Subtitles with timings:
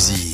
[0.00, 0.29] Vous embarquez dans All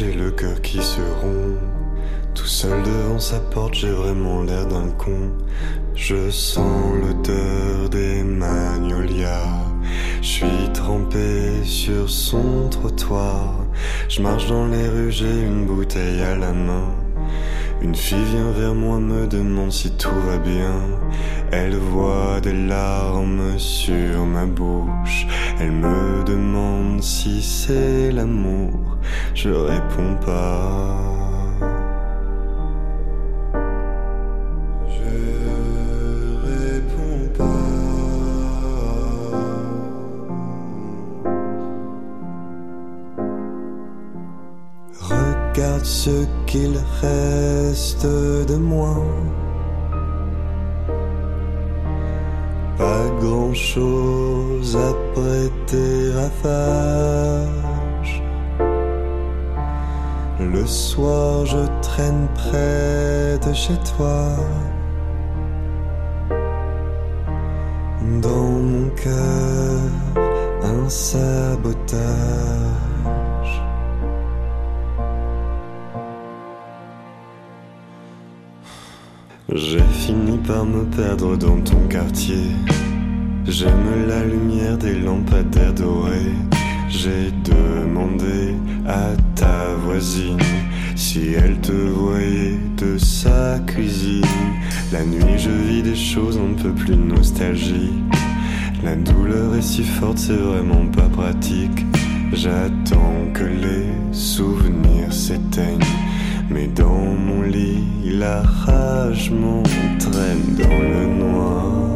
[0.00, 1.58] j'ai le cœur qui se rompt.
[2.34, 5.30] Tout seul devant sa porte, j'ai vraiment l'air d'un con.
[5.94, 9.66] Je sens l'odeur des magnolias.
[10.22, 13.66] Je suis trempé sur son trottoir.
[14.08, 16.94] Je marche dans les rues, j'ai une bouteille à la main.
[17.82, 20.80] Une fille vient vers moi, me demande si tout va bien.
[21.52, 25.26] Elle voit des larmes sur ma bouche.
[25.62, 28.96] Elle me demande si c'est l'amour.
[29.34, 30.96] Je réponds pas.
[34.88, 35.18] Je
[36.46, 37.44] réponds pas.
[44.98, 48.96] Regarde ce qu'il reste de moi.
[53.00, 58.22] Pas grand chose après tes ravages.
[60.38, 64.36] Le soir, je traîne près de chez toi.
[68.20, 69.80] Dans mon cœur,
[70.62, 72.00] un sabotage.
[79.48, 82.44] J'ai fini par me perdre dans ton quartier.
[83.50, 86.36] J'aime la lumière des lampadaires dorés.
[86.88, 88.54] J'ai demandé
[88.86, 90.38] à ta voisine
[90.94, 94.22] si elle te voyait de sa cuisine.
[94.92, 98.14] La nuit, je vis des choses un peu plus nostalgiques.
[98.84, 101.84] La douleur est si forte, c'est vraiment pas pratique.
[102.32, 105.96] J'attends que les souvenirs s'éteignent.
[106.50, 111.89] Mais dans mon lit, la rage m'entraîne dans le noir.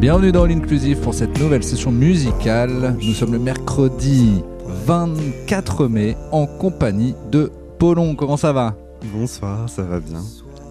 [0.00, 2.96] Bienvenue dans l'Inclusive pour cette nouvelle session musicale.
[3.02, 4.42] Nous sommes le mercredi
[4.86, 8.14] 24 mai en compagnie de Paulon.
[8.14, 8.78] Comment ça va?
[9.12, 10.22] Bonsoir, ça va bien.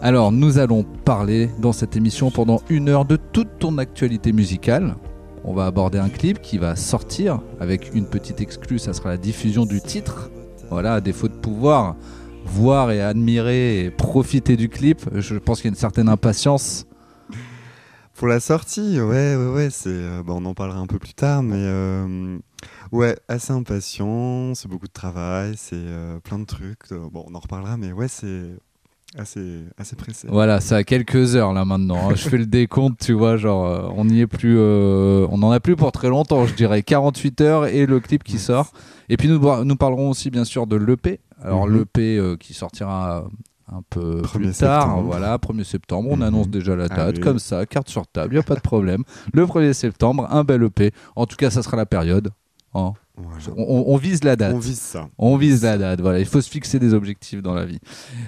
[0.02, 4.96] Alors, nous allons parler dans cette émission pendant une heure de toute ton actualité musicale.
[5.44, 9.18] On va aborder un clip qui va sortir avec une petite exclue, ça sera la
[9.18, 10.32] diffusion du titre.
[10.72, 11.96] Voilà, à défaut de pouvoir
[12.46, 16.88] voir et admirer et profiter du clip, je pense qu'il y a une certaine impatience.
[18.20, 21.14] Pour la sortie, ouais, ouais, ouais, c'est, euh, bon, on en parlera un peu plus
[21.14, 22.38] tard, mais euh,
[22.92, 26.92] ouais, assez impatient, c'est beaucoup de travail, c'est euh, plein de trucs.
[26.92, 28.50] bon, on en reparlera, mais ouais, c'est
[29.18, 30.28] assez, assez pressé.
[30.30, 32.10] Voilà, c'est à quelques heures là maintenant.
[32.10, 32.16] hein.
[32.16, 35.62] Je fais le décompte, tu vois, genre on n'y est plus, euh, on n'en a
[35.62, 38.74] plus pour très longtemps, je dirais 48 heures et le clip qui sort.
[39.08, 41.22] Et puis nous, nous parlerons aussi bien sûr de l'EP.
[41.42, 41.78] Alors Mhm.
[41.78, 43.24] l'EP euh, qui sortira
[43.72, 45.04] un peu 1er plus tard, septembre.
[45.04, 46.24] voilà, 1er septembre, on Mhm.
[46.24, 47.20] annonce déjà la date, Allez.
[47.20, 49.04] comme ça, carte sur table, il n'y a pas de problème.
[49.34, 50.92] Le 1er septembre, un bel EP.
[51.16, 52.30] En tout cas, ça sera la période.
[52.74, 52.94] hein.
[53.22, 53.38] Voilà.
[53.58, 54.54] On, on- on vise la date.
[54.56, 55.10] On vise ça.
[55.18, 57.80] On vise la date, voilà, il faut se fixer des objectifs dans la vie.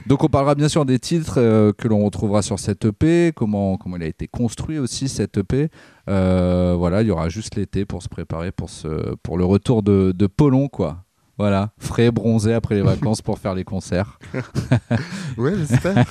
[0.05, 3.77] Donc on parlera bien sûr des titres euh, que l'on retrouvera sur cette EP, comment,
[3.77, 5.69] comment il a été construit aussi cette EP.
[6.09, 9.81] Euh, voilà, il y aura juste l'été pour se préparer pour, ce, pour le retour
[9.81, 10.97] de, de Polon, quoi.
[11.41, 14.19] Voilà, frais, bronzé après les vacances pour faire les concerts.
[15.39, 16.05] Ouais, j'espère.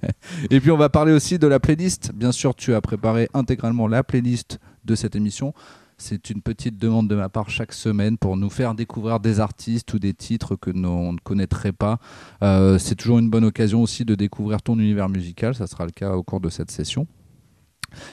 [0.50, 2.12] Et puis on va parler aussi de la playlist.
[2.14, 5.54] Bien sûr, tu as préparé intégralement la playlist de cette émission.
[5.98, 9.92] C'est une petite demande de ma part chaque semaine pour nous faire découvrir des artistes
[9.92, 11.98] ou des titres que nous, on ne connaîtrait pas.
[12.44, 15.56] Euh, c'est toujours une bonne occasion aussi de découvrir ton univers musical.
[15.56, 17.08] Ça sera le cas au cours de cette session.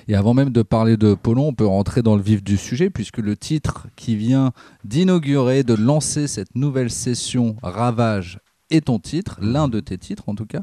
[0.08, 2.90] Et avant même de parler de Polon, on peut rentrer dans le vif du sujet
[2.90, 4.52] puisque le titre qui vient
[4.84, 8.40] d'inaugurer, de lancer cette nouvelle session Ravage
[8.70, 10.62] est ton titre, l'un de tes titres en tout cas.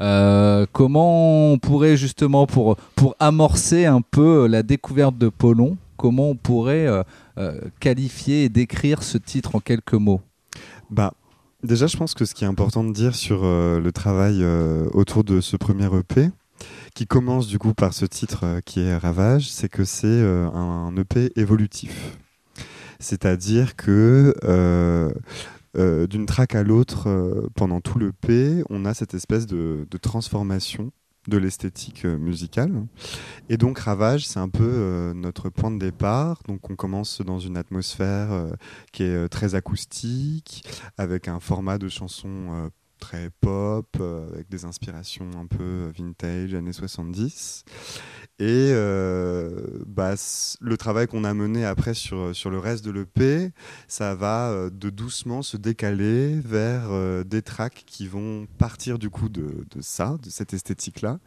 [0.00, 6.30] Euh, comment on pourrait justement pour, pour amorcer un peu la découverte de Polon, comment
[6.30, 6.88] on pourrait
[7.80, 10.20] qualifier et décrire ce titre en quelques mots?
[10.90, 11.14] Bah,
[11.62, 14.44] déjà, je pense que ce qui est important de dire sur le travail
[14.92, 16.30] autour de ce premier EP,
[16.94, 21.32] qui commence du coup par ce titre qui est Ravage, c'est que c'est un EP
[21.36, 22.16] évolutif.
[22.98, 24.34] C'est-à-dire que
[25.78, 29.86] euh, d'une track à l'autre, euh, pendant tout le P, on a cette espèce de,
[30.02, 30.92] transformation
[31.28, 32.86] de l'esthétique euh, musicale.
[33.48, 36.42] Et donc Ravage, c'est un peu notre point de départ.
[36.46, 38.48] Donc on commence dans une atmosphère
[38.92, 40.64] qui est très acoustique,
[40.98, 42.70] avec un format de chanson
[43.02, 44.00] très pop,
[44.32, 47.64] avec des inspirations un peu vintage, années 70.
[48.38, 50.14] Et euh, bah,
[50.60, 53.50] le travail qu'on a mené après sur, sur le reste de l'EP,
[53.88, 59.10] ça va euh, de doucement se décaler vers euh, des tracks qui vont partir du
[59.10, 61.18] coup de, de ça, de cette esthétique-là,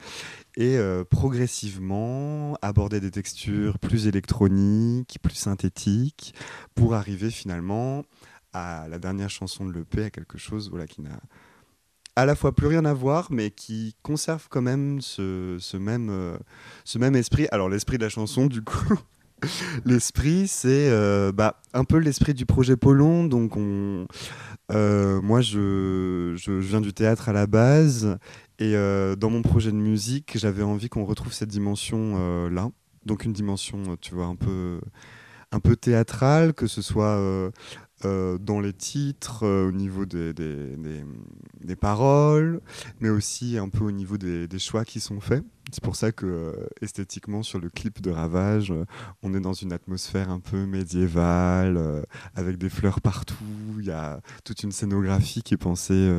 [0.56, 0.78] et
[1.10, 6.34] progressivement aborder des textures plus électroniques, plus synthétiques,
[6.74, 8.04] pour arriver finalement
[8.54, 11.20] à la dernière chanson de l'EP, à quelque chose voilà, qui n'a
[12.16, 16.38] à la fois plus rien à voir, mais qui conserve quand même ce, même, euh,
[16.86, 17.48] ce même esprit.
[17.52, 18.96] Alors l'esprit de la chanson, du coup,
[19.86, 23.26] l'esprit, c'est euh, bah, un peu l'esprit du projet Polon.
[23.26, 24.08] Donc on,
[24.72, 28.18] euh, moi, je, je, viens du théâtre à la base,
[28.60, 28.74] et
[29.18, 32.70] dans mon projet de musique, j'avais envie qu'on retrouve cette dimension là.
[33.06, 34.80] Donc une dimension, tu vois, un peu
[35.52, 37.52] un peu théâtrale, que ce soit
[38.06, 42.62] euh, dans les titres, euh, au niveau des, des, paroles,
[43.00, 45.44] mais aussi un peu au niveau des, choix qui sont faits.
[45.72, 48.72] C'est pour ça que euh, esthétiquement, sur le clip de Ravage,
[49.24, 52.06] on est dans une atmosphère un peu médiévale,
[52.36, 53.36] avec des fleurs partout.
[53.80, 56.12] Il y a toute une scénographie qui est pensée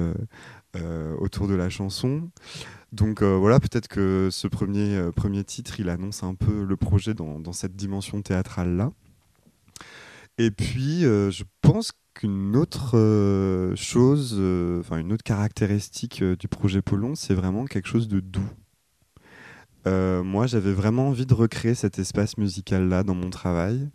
[1.21, 2.29] autour de la chanson.
[2.93, 7.53] Donc voilà, peut-être que ce premier, premier titre, il annonce un peu le projet dans
[7.53, 8.91] cette dimension théâtrale-là.
[10.39, 16.49] Et puis, euh, je pense qu'une autre euh, chose, euh, enfin une autre caractéristique du
[16.49, 18.49] projet Polon, c'est vraiment quelque chose de doux.
[19.87, 23.89] moi, j'avais vraiment envie de recréer cet espace musical-là dans mon travail,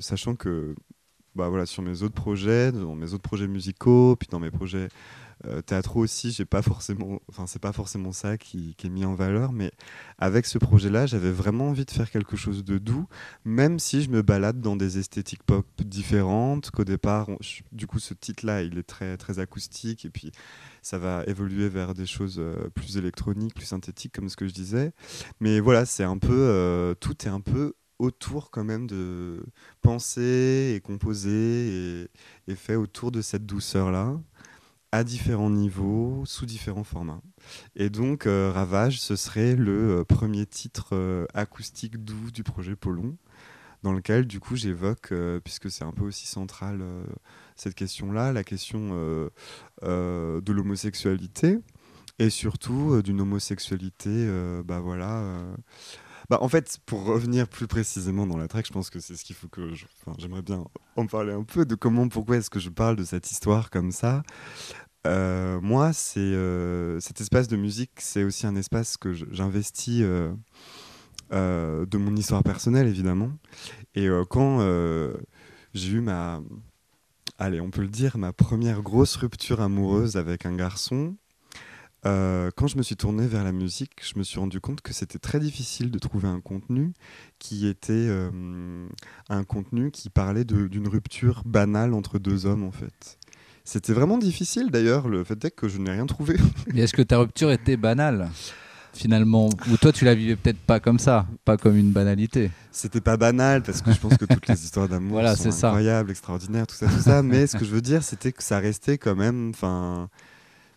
[0.00, 0.74] sachant que
[1.34, 4.88] bah, voilà, sur mes autres projets, dans mes autres projets musicaux, puis dans mes projets
[5.46, 9.14] euh, théâtraux aussi, j'ai pas forcément, enfin c'est pas forcément ça qui, est mis en
[9.14, 9.70] valeur, mais
[10.18, 13.06] avec ce projet-là, j'avais vraiment envie de faire quelque chose de doux,
[13.44, 16.70] même si je me balade dans des esthétiques pop différentes.
[16.70, 17.28] Qu'au départ,
[17.72, 20.32] du coup, ce titre-là, il est très très acoustique et puis
[20.82, 24.54] ça va évoluer vers des choses euh, plus électroniques, plus synthétiques, comme ce que je
[24.54, 24.92] disais.
[25.40, 29.42] Mais voilà, c'est un peu, euh, tout est un peu autour quand même de
[29.82, 32.08] penser et composer
[32.46, 34.18] et, fait autour de cette douceur là
[34.92, 37.20] à différents niveaux, sous différents formats.
[37.76, 42.74] Et donc, euh, Ravage, ce serait le euh, premier titre euh, acoustique doux du projet
[42.74, 43.16] Polon,
[43.82, 45.12] dans lequel, du coup, j'évoque,
[45.44, 46.82] puisque c'est un peu aussi central
[47.54, 48.90] cette question-là, la question
[49.80, 51.60] de l'homosexualité,
[52.18, 54.28] et surtout d'une homosexualité,
[54.64, 55.22] bah voilà.
[56.30, 59.24] Bah, en fait, pour revenir plus précisément dans la track, je pense que c'est ce
[59.24, 59.72] qu'il faut que
[60.18, 60.62] j'aimerais bien
[60.96, 63.92] en parler un peu de comment, pourquoi est-ce que je parle de cette histoire comme
[63.92, 64.22] ça.
[65.06, 71.86] Euh, moi, c'est euh, cet espace de musique, c'est aussi un espace que j'investis euh,
[71.86, 73.30] de mon histoire personnelle, évidemment.
[73.94, 74.60] Et quand
[75.72, 76.42] j'ai eu ma,
[77.38, 81.16] allez, on peut le dire, ma première grosse rupture amoureuse avec un garçon,
[82.04, 85.18] quand je me suis tourné vers la musique, je me suis rendu compte que c'était
[85.18, 86.92] très difficile de trouver un contenu
[87.38, 88.08] qui était
[89.28, 93.18] un contenu qui parlait d'une rupture banale entre deux hommes, en fait.
[93.68, 96.38] C'était vraiment difficile d'ailleurs, le fait est que je n'ai rien trouvé.
[96.72, 98.30] Mais est-ce que ta rupture était banale
[98.94, 99.50] finalement?
[99.70, 102.50] Ou toi, tu la vivais peut-être pas comme ça, pas comme une banalité?
[102.72, 106.66] C'était pas banal, parce que je pense que toutes les histoires d'amour sont incroyables, extraordinaires,
[106.66, 107.22] tout ça, tout ça.
[107.22, 109.50] Mais ce que je veux dire, c'était que ça restait quand même.
[109.50, 110.08] Enfin,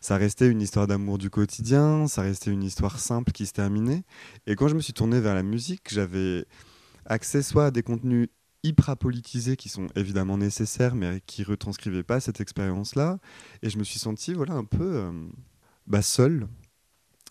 [0.01, 4.03] ça restait une histoire d'amour du quotidien, ça restait une histoire simple qui se terminait.
[4.47, 6.45] Et quand je me suis tourné vers la musique, j'avais
[7.05, 8.29] accès soit à des contenus
[8.63, 13.19] hyper politisés qui sont évidemment nécessaires mais qui retranscrivaient pas cette expérience-là.
[13.61, 15.11] Et je me suis senti voilà, un peu euh,
[15.85, 16.47] bah, seul.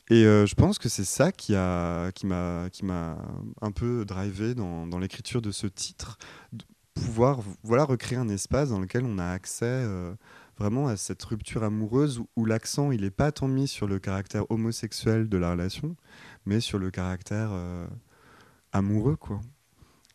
[0.08, 2.26] Et euh, je pense que c'est ça qui m'a qui
[2.72, 6.18] qui un peu drivé dans, dans l'écriture de ce titre,
[6.52, 10.12] de pouvoir voilà, recréer un espace dans lequel on a accès euh,
[10.60, 14.48] vraiment à cette rupture amoureuse où, l'accent il n'est pas tant mis sur le caractère
[14.50, 15.96] homosexuel de la relation,
[16.46, 17.50] mais sur le caractère
[18.72, 19.40] amoureux quoi.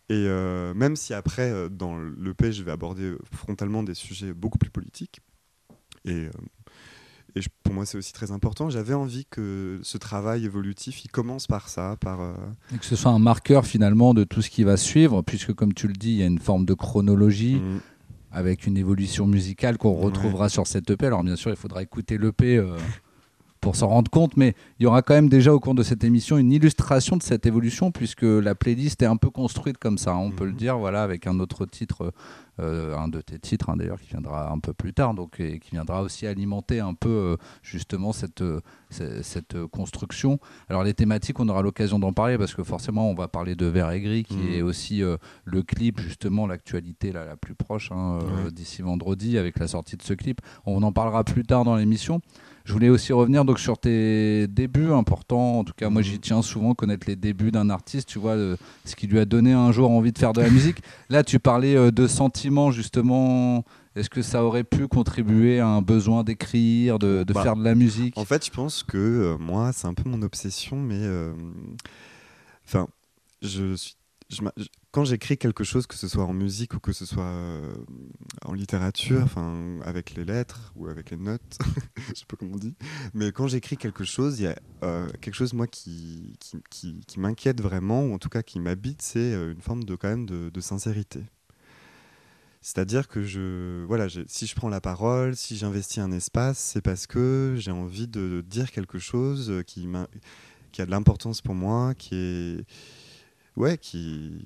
[0.10, 4.60] Et euh, même si après, euh, dans le je vais aborder frontalement des sujets beaucoup
[4.60, 5.20] plus politiques,
[6.06, 8.70] et, euh, pour moi c'est aussi très important.
[8.70, 12.22] J'avais envie que ce travail évolutif, il commence par ça, par
[12.74, 15.74] et que ce soit un marqueur finalement de tout ce qui va suivre, puisque comme
[15.74, 17.56] tu le dis, il y a une forme de chronologie.
[17.56, 17.80] Mm.
[18.38, 21.06] Avec une évolution musicale qu'on retrouvera sur cette EP.
[21.06, 22.62] Alors, bien sûr, il faudra écouter l'EP
[23.65, 26.03] pour s'en rendre compte, mais il y aura quand même déjà au cours de cette
[26.03, 30.15] émission une illustration de cette évolution, puisque la playlist est un peu construite comme ça,
[30.15, 30.57] on peut le mhm.
[30.57, 32.13] dire, voilà, avec un autre titre,
[32.60, 35.57] euh, un de tes titres hein, d'ailleurs, qui viendra un peu plus tard, donc, et
[35.57, 40.38] qui viendra aussi alimenter un peu euh, justement cette, euh, cette construction.
[40.69, 43.65] Alors les thématiques, on aura l'occasion d'en parler, parce que forcément, on va parler de
[43.65, 44.53] Vert et Gris, qui mhm.
[44.53, 45.01] est aussi
[45.43, 48.19] le clip, justement, l'actualité la, la plus proche, hein,
[48.51, 50.39] d'ici vendredi, avec la sortie de ce clip.
[50.67, 52.22] On en parlera plus tard dans l'émission.
[52.65, 55.60] Je voulais aussi revenir donc sur tes débuts importants.
[55.60, 58.10] En tout cas, moi, j'y tiens souvent connaître les débuts d'un artiste.
[58.10, 58.36] Tu vois,
[58.86, 60.77] ce qui lui a donné un jour envie de faire de la musique.
[61.10, 63.63] Là, tu parlais euh, de sentiments justement.
[63.95, 67.75] Est-ce que ça aurait pu contribuer à un besoin d'écrire, de, bah, faire de la
[67.75, 68.17] musique?
[68.17, 71.31] En fait, je pense que euh, moi, c'est un peu mon obsession, mais euh,
[72.67, 72.88] enfin,
[74.91, 77.75] quand j'écris quelque chose, que ce soit en musique ou que ce soit euh,
[78.44, 81.58] en littérature, enfin avec les lettres ou avec les notes,
[82.10, 82.75] je sais pas comment on dit,
[83.13, 86.38] mais quand j'écris quelque chose, il y a euh, quelque chose moi qui,
[86.70, 89.96] qui, qui, m'inquiète vraiment, ou en tout cas qui m'habite, c'est euh, une forme de
[89.96, 91.22] quand même de sincérité.
[92.62, 97.05] C'est-à-dire que je, voilà, si je prends la parole, si j'investis un espace, c'est parce
[97.05, 99.88] que j'ai envie de dire quelque chose qui,
[100.72, 102.65] qui a de l'importance pour moi, qui est
[103.55, 104.45] ouais, qui,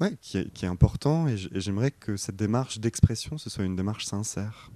[0.00, 4.70] ouais, qui, est, important et j'aimerais que cette démarche d'expression, ce soit une démarche sincère.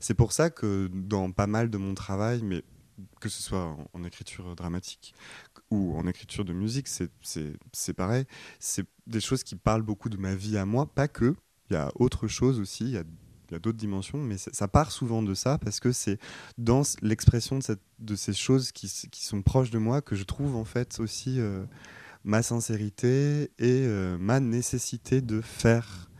[0.00, 2.62] C'est pour ça que dans pas mal de mon travail, mais
[3.20, 5.14] que ce soit en, écriture dramatique
[5.70, 8.24] ou en écriture de musique, c'est pareil.
[8.58, 11.34] C'est des choses qui parlent beaucoup de ma vie à moi, pas que.
[11.70, 13.04] Il y a autre chose aussi, il y a,
[13.58, 16.18] d'autres dimensions, mais ça part souvent de ça parce que c'est
[16.58, 20.54] dans l'expression de, de, ces choses qui, qui, sont proches de moi que je trouve
[20.54, 21.64] en fait aussi euh,
[22.28, 26.10] ma sincérité et euh, ma nécessité de faire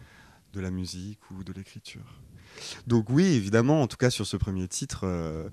[0.55, 2.23] de la musique ou de l'écriture.
[2.87, 5.51] Donc oui, évidemment, en tout cas sur ce premier titre, euh,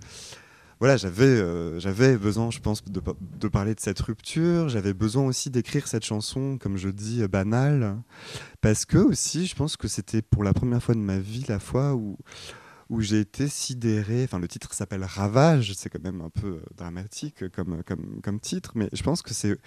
[0.80, 3.02] voilà, j'avais euh, j'avais besoin, je pense, de,
[3.38, 4.70] de, parler de cette rupture.
[4.70, 7.98] J'avais besoin aussi d'écrire cette chanson, comme je dis, banale,
[8.62, 11.60] parce que aussi, je pense que c'était pour la première fois de ma vie la
[11.60, 12.18] fois où
[12.90, 14.24] où j'ai été sidéré.
[14.24, 18.74] Enfin, le titre s'appelle Ravage, c'est quand même un peu dramatique comme, comme, comme titre,
[18.76, 19.58] mais je pense que c'est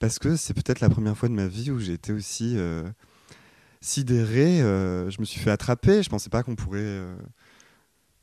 [0.00, 2.82] parce que c'est peut-être la première fois de ma vie où j'ai été aussi euh,
[3.80, 4.60] sidéré.
[4.62, 6.02] Euh, je me suis fait attraper.
[6.02, 7.00] Je pensais pas qu'on pourrait.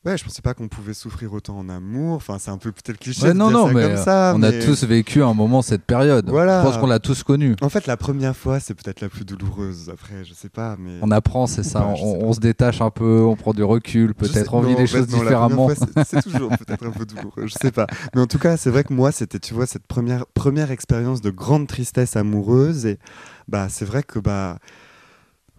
[0.06, 2.16] Ouais, je pensais pas qu'on pouvait souffrir autant en amour.
[2.16, 4.34] Enfin, c'est un peu peut-être cliché de non, dire non, ça mais comme ça.
[4.38, 6.30] On a tous vécu un moment cette période.
[6.30, 6.62] Voilà.
[6.62, 7.56] Je pense qu'on l'a tous connu.
[7.62, 9.90] En fait, la première fois, c'est peut-être la plus douloureuse.
[9.92, 11.86] Après, je sais pas, mais on apprend, c'est ça.
[11.86, 15.70] on, se détache un peu, on prend du recul, peut-être on vit les choses différemment.
[16.06, 17.48] C'est toujours peut-être un peu douloureux.
[17.48, 17.88] Je sais pas.
[18.16, 21.22] Mais en tout cas, c'est vrai que moi, c'était, tu vois, cette première première expérience
[21.22, 23.00] de grande tristesse amoureuse et
[23.48, 24.58] bah, c'est vrai que bah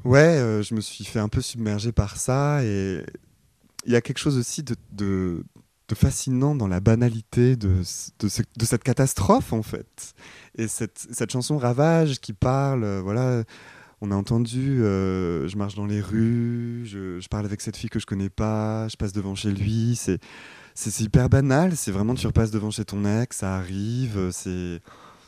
[0.05, 3.05] Ouais, euh, je me suis fait un peu submerger par ça et
[3.85, 5.45] il y a quelque chose aussi de,
[5.95, 10.15] fascinant dans la banalité de, cette catastrophe, en fait.
[10.57, 13.45] Et cette, chanson Ravage qui parle, euh, voilà,
[14.01, 17.91] on a entendu, euh, je marche dans les rues, je, je, parle avec cette fille
[17.91, 20.21] que je connais pas, je passe devant chez lui, c'est
[20.75, 24.81] c'est hyper banal, c'est vraiment tu repasses devant chez ton ex, ça arrive, c'est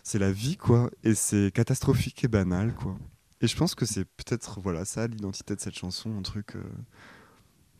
[0.05, 2.97] c'est la vie quoi, et c'est catastrophique et banal quoi.
[3.41, 6.63] Et je pense que c'est peut-être voilà ça l'identité de cette chanson, un truc euh,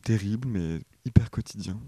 [0.03, 1.79] terrible, mais hyper quotidien.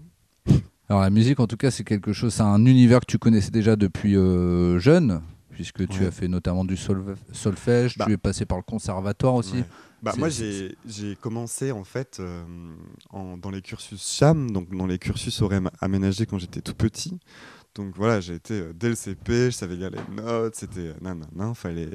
[0.89, 3.51] Alors la musique, en tout cas, c'est quelque chose, c'est un univers que tu connaissais
[3.51, 8.05] déjà depuis euh, jeune, puisque tu as fait notamment du solfège, bah.
[8.05, 9.63] tu es passé par le conservatoire aussi.
[10.01, 12.43] Bah, moi, j'ai commencé en fait euh,
[13.11, 17.19] dans les cursus CHAM, donc dans les cursus horaires aménagés quand j'étais tout petit.
[17.75, 21.15] Donc voilà, j'ai été euh, dès le CP, je savais lire les notes, c'était non,
[21.15, 21.89] non, non, fallait.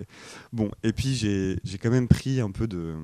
[0.52, 2.96] Bon, et puis j'ai quand même pris un peu de,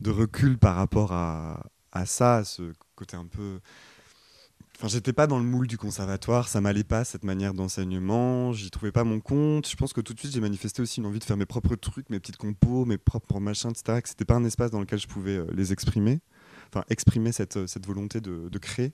[0.00, 1.62] de recul par rapport à,
[1.96, 3.60] à ça, ce côté un peu.
[4.78, 8.70] Enfin, j'étais pas dans le moule du conservatoire, ça m'allait pas cette manière d'enseignement, j'y
[8.70, 9.66] trouvais pas mon compte.
[9.66, 11.76] Je pense que tout de suite j'ai manifesté aussi une envie de faire mes propres
[11.76, 14.02] trucs, mes petites compos, mes propres machins, etc.
[14.02, 16.20] Que c'était pas un espace dans lequel je pouvais euh, les exprimer,
[16.68, 18.92] enfin exprimer cette, euh, cette volonté de, de créer.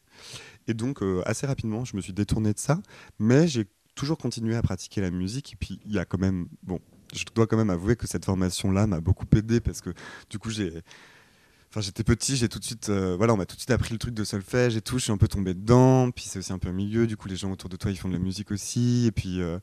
[0.69, 2.81] Et donc euh, assez rapidement, je me suis détourné de ça,
[3.19, 3.67] mais j'ai
[3.97, 5.55] toujours continué à pratiquer la musique.
[5.55, 6.79] Et puis il y a quand même, bon,
[7.13, 9.91] je dois quand même avouer que cette formation-là m'a beaucoup aidé parce que
[10.31, 10.83] du coup j'ai
[11.73, 13.95] Enfin, j'étais petit, j'ai tout de suite, euh, voilà, on m'a tout de suite appris
[13.95, 14.99] le truc de solfège et tout.
[14.99, 16.11] Je suis un peu tombé dedans.
[16.11, 17.07] Puis c'est aussi un peu un milieu.
[17.07, 19.07] Du coup, les gens autour de toi, ils font de la musique aussi.
[19.07, 19.59] Et puis, euh,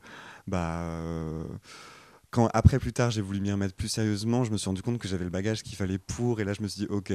[0.48, 1.44] bah, euh,
[2.32, 4.98] quand après plus tard, j'ai voulu m'y remettre plus sérieusement, je me suis rendu compte
[4.98, 6.40] que j'avais le bagage qu'il fallait pour.
[6.40, 7.12] Et là, je me suis dit, ok,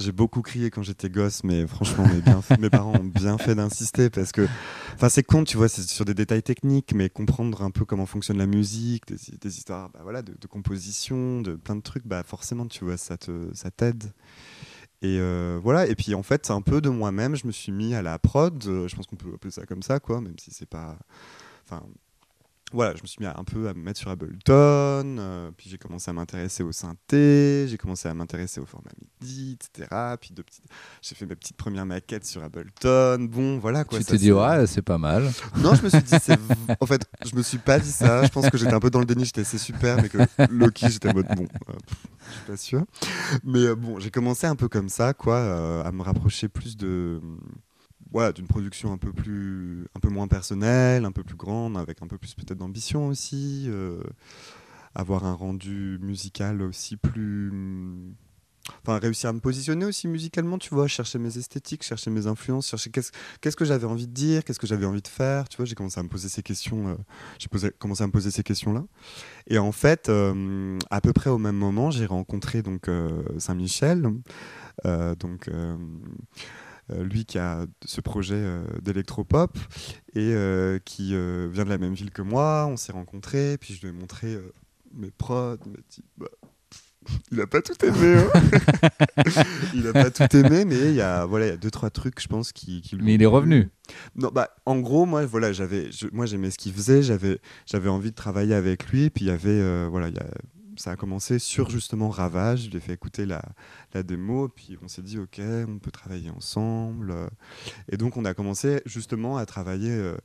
[0.00, 3.36] J'ai beaucoup crié quand j'étais gosse, mais franchement, mes, bien fait- mes parents ont bien
[3.38, 4.46] fait d'insister parce que,
[4.94, 8.06] enfin, c'est con, tu vois, c'est sur des détails techniques, mais comprendre un peu comment
[8.06, 12.06] fonctionne la musique, des, des histoires, bah, voilà, de, de composition, de plein de trucs,
[12.06, 14.04] bah forcément, tu vois, ça te, ça t'aide.
[15.02, 15.86] Et euh, voilà.
[15.86, 18.62] Et puis en fait, un peu de moi-même, je me suis mis à la prod.
[18.66, 20.98] euh, je pense qu'on peut appeler ça comme ça, quoi, même si c'est pas,
[21.64, 21.82] enfin.
[22.72, 25.78] Voilà, je me suis mis un peu à me mettre sur Ableton, euh, puis j'ai
[25.78, 29.88] commencé à m'intéresser au synthé, j'ai commencé à m'intéresser au format MIDI, etc.
[30.20, 30.64] Puis de petites...
[31.02, 33.24] j'ai fait mes petites premières maquettes sur Ableton.
[33.28, 33.98] Bon, voilà quoi.
[33.98, 35.30] tu t'es dit, ouais, c'est pas mal.
[35.56, 36.38] Non, je me suis dit, c'est...
[36.80, 38.24] en fait, je me suis pas dit ça.
[38.24, 40.18] Je pense que j'étais un peu dans le déni, j'étais c'est super, mais que
[40.50, 41.72] Loki, j'étais en mode bon, euh,
[42.28, 42.84] je suis pas sûr.
[43.44, 46.76] Mais euh, bon, j'ai commencé un peu comme ça, quoi, euh, à me rapprocher plus
[46.76, 47.20] de
[48.12, 52.02] voilà, d'une production un peu plus un peu moins personnelle, un peu plus grande, avec
[52.02, 54.02] un peu plus peut-être d'ambition aussi, euh,
[54.94, 57.52] avoir un rendu musical aussi plus
[58.82, 62.68] enfin réussir à me positionner aussi musicalement, tu vois, chercher mes esthétiques, chercher mes influences,
[62.68, 65.56] chercher qu'est-ce qu'est-ce que j'avais envie de dire, qu'est-ce que j'avais envie de faire, tu
[65.56, 66.94] vois, j'ai commencé à me poser ces questions euh,
[67.38, 68.84] j'ai commencé à me poser ces questions-là.
[69.46, 72.90] Et en fait, euh, à peu près au même moment, j'ai rencontré donc
[73.38, 74.02] Saint-Michel,
[74.84, 75.48] donc
[77.02, 79.56] lui qui a ce projet euh, d'électropop
[80.14, 82.66] et euh, qui euh, vient de la même ville que moi.
[82.70, 84.52] On s'est rencontrés, puis je lui ai montré euh,
[84.94, 85.56] mes prods.
[85.66, 86.26] Il m'a dit, bah,
[87.32, 88.16] il a pas tout aimé.
[88.34, 88.40] hein.
[89.74, 91.90] il a pas tout aimé, mais il y a voilà, il y a deux trois
[91.90, 92.82] trucs, je pense, qui.
[93.00, 93.68] Mais il est revenu.
[94.16, 98.10] Non, bah, en gros, moi, voilà, j'avais, moi, j'aimais ce qu'il faisait, j'avais, j'avais envie
[98.10, 100.30] de travailler avec lui, puis il y avait, euh, voilà, il y a-
[100.80, 102.64] ça a commencé sur justement Ravage.
[102.64, 103.42] Je lui ai fait écouter la,
[103.94, 107.10] la démo, puis on s'est dit, ok, on peut travailler ensemble.
[107.10, 107.28] euh.
[107.90, 110.16] Et donc, on a commencé justement à travailler euh,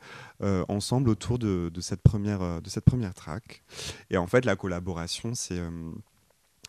[0.41, 3.63] euh, ensemble autour de, de cette première, de cette première track.
[4.09, 5.61] Et en fait, la collaboration, c'est,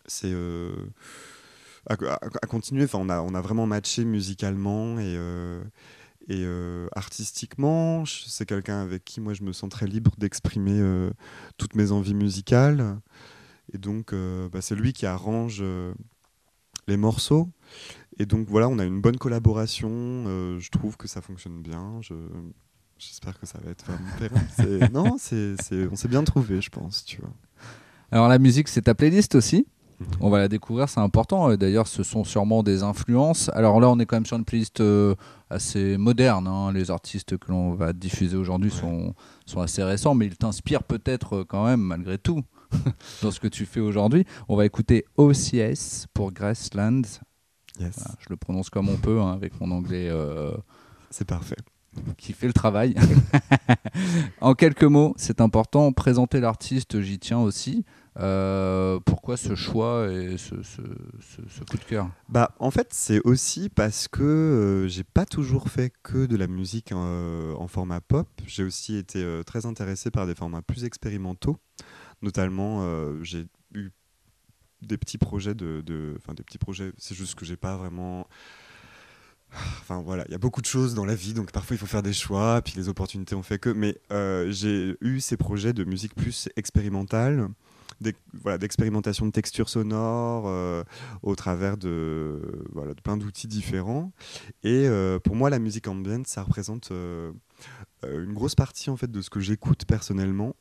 [0.05, 0.33] c'est
[1.89, 2.83] à, à- à continuer.
[2.83, 5.17] Enfin, on a, on a vraiment matché musicalement et
[6.29, 11.09] et euh, artistiquement, c'est quelqu'un avec qui moi je me sens très libre d'exprimer euh,
[11.57, 12.99] toutes mes envies musicales.
[13.73, 15.93] Et donc, euh, bah, c'est lui qui arrange euh,
[16.87, 17.49] les morceaux.
[18.19, 19.89] Et donc voilà, on a une bonne collaboration.
[19.91, 21.99] euh, je trouve que ça fonctionne bien.
[22.01, 22.13] Je,
[22.97, 27.05] j'espère que ça va être vraiment Non, c'est, c'est- on s'est bien trouvé, je pense.
[27.05, 27.31] Tu vois.
[28.11, 29.67] Alors la musique, c'est ta playlist aussi
[29.99, 30.07] Mhm.
[30.21, 31.55] On va la découvrir, c'est important.
[31.57, 33.49] D'ailleurs, ce sont sûrement des influences.
[33.55, 35.15] Alors là, on est quand même sur une playlist euh,
[35.49, 36.47] assez moderne.
[36.47, 36.71] hein.
[36.71, 39.15] Les artistes que l'on va diffuser aujourd'hui sont,
[39.47, 42.43] sont assez récents, mais ils t'inspirent peut-être quand même, malgré tout,
[43.21, 44.25] dans ce que tu fais aujourd'hui.
[44.47, 47.01] On va écouter OCS pour Graceland.
[47.79, 50.51] Yes, Voilà, je le prononce comme on peut, hein, avec mon anglais euh,
[51.11, 51.55] c'est parfait.
[52.17, 52.95] qui fait le travail.
[54.41, 57.85] en quelques mots, c'est important, présenter l'artiste, j'y tiens aussi.
[58.19, 60.81] Euh, pourquoi ce choix et ce, ce-
[61.21, 62.09] ce- ce coup de cœur?
[62.29, 66.47] Bah, en fait, c'est aussi parce que euh, j'ai pas toujours fait que de la
[66.47, 68.27] musique euh, en format pop.
[68.47, 71.57] J'ai aussi été euh, très intéressé par des formats plus expérimentaux.
[72.21, 73.91] Notamment, euh, j'ai eu
[74.81, 76.91] des petits projets de, de- enfin des petits projets.
[76.97, 78.27] C'est juste que j'ai pas vraiment.
[79.79, 81.85] Enfin voilà, il y a beaucoup de choses dans la vie, donc parfois il faut
[81.85, 83.69] faire des choix, puis les opportunités ont fait que.
[83.69, 87.47] Mais euh, j'ai eu ces projets de musique plus expérimentale,
[88.01, 90.83] d'expérimentation de textures sonores, euh,
[91.23, 92.41] au travers de,
[92.73, 94.11] voilà, de plein d'outils différents.
[94.63, 94.87] Et
[95.23, 99.39] pour moi, la musique ambiante, ça représente une grosse partie en fait de ce que
[99.39, 100.55] j'écoute personnellement,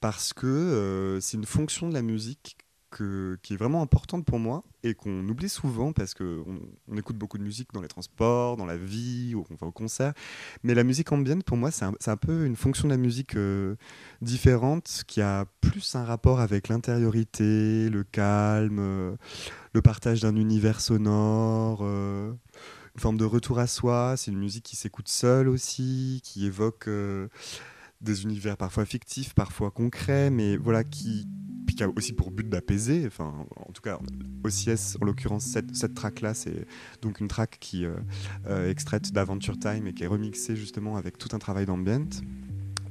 [0.00, 2.56] parce que euh, c'est une fonction de la musique
[2.90, 6.44] que- qui est vraiment importante pour moi et qu'on oublie souvent parce qu'on
[6.88, 9.72] on écoute beaucoup de musique dans les transports, dans la vie, ou on va au
[9.72, 10.14] concert.
[10.62, 13.36] Mais la musique ambiante, pour moi, c'est un, un peu une fonction de la musique
[13.36, 13.74] euh,
[14.22, 19.16] différente qui a plus un rapport avec l'intériorité, le calme, euh,
[19.74, 24.14] le partage d'un univers sonore, une forme de retour à soi.
[24.16, 26.88] C'est une musique qui s'écoute seule aussi, qui évoque
[28.00, 31.26] des univers parfois fictifs, parfois concrets, mais voilà, qui,
[31.80, 33.04] a aussi pour but d'apaiser.
[33.06, 33.98] Enfin, en tout cas,
[34.44, 36.66] OCS, en l'occurrence, cette, cette track-là, c'est
[37.02, 37.96] donc une track qui euh,
[38.46, 42.08] euh, extraite d'Adventure Time et qui est remixée justement avec tout un travail d'ambient.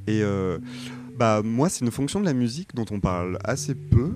[0.08, 0.60] Et euh,
[1.18, 4.16] bah, moi, c'est une fonction de la musique dont on parle assez peu,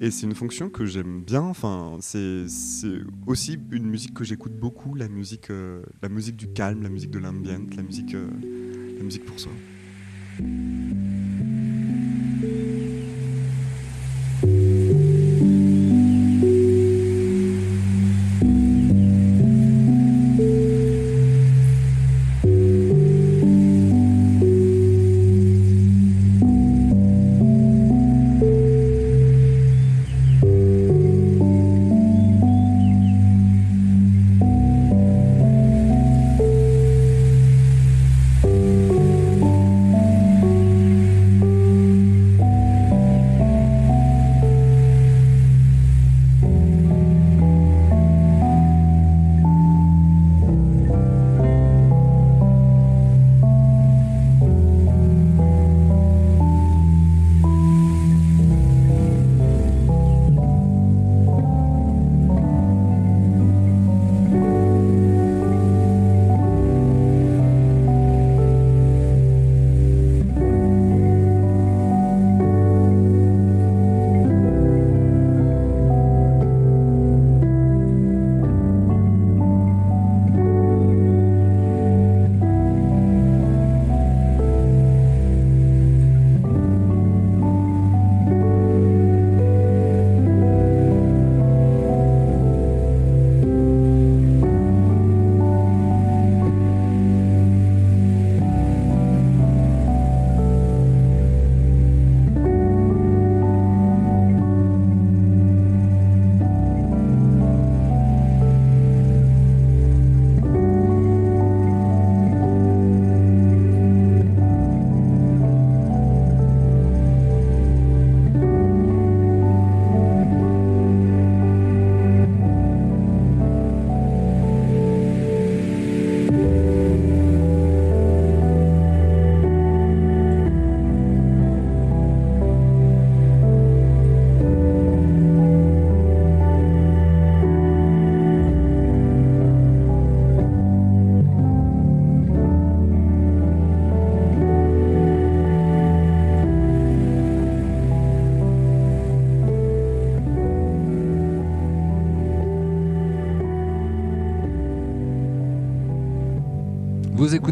[0.00, 1.42] et c'est une fonction que j'aime bien.
[1.42, 6.48] Enfin, c'est c'est aussi une musique que j'écoute beaucoup, la musique, euh, la musique du
[6.48, 8.28] calme, la musique de l'ambient, la musique, euh,
[8.96, 9.52] la musique pour soi.
[10.38, 10.77] Vous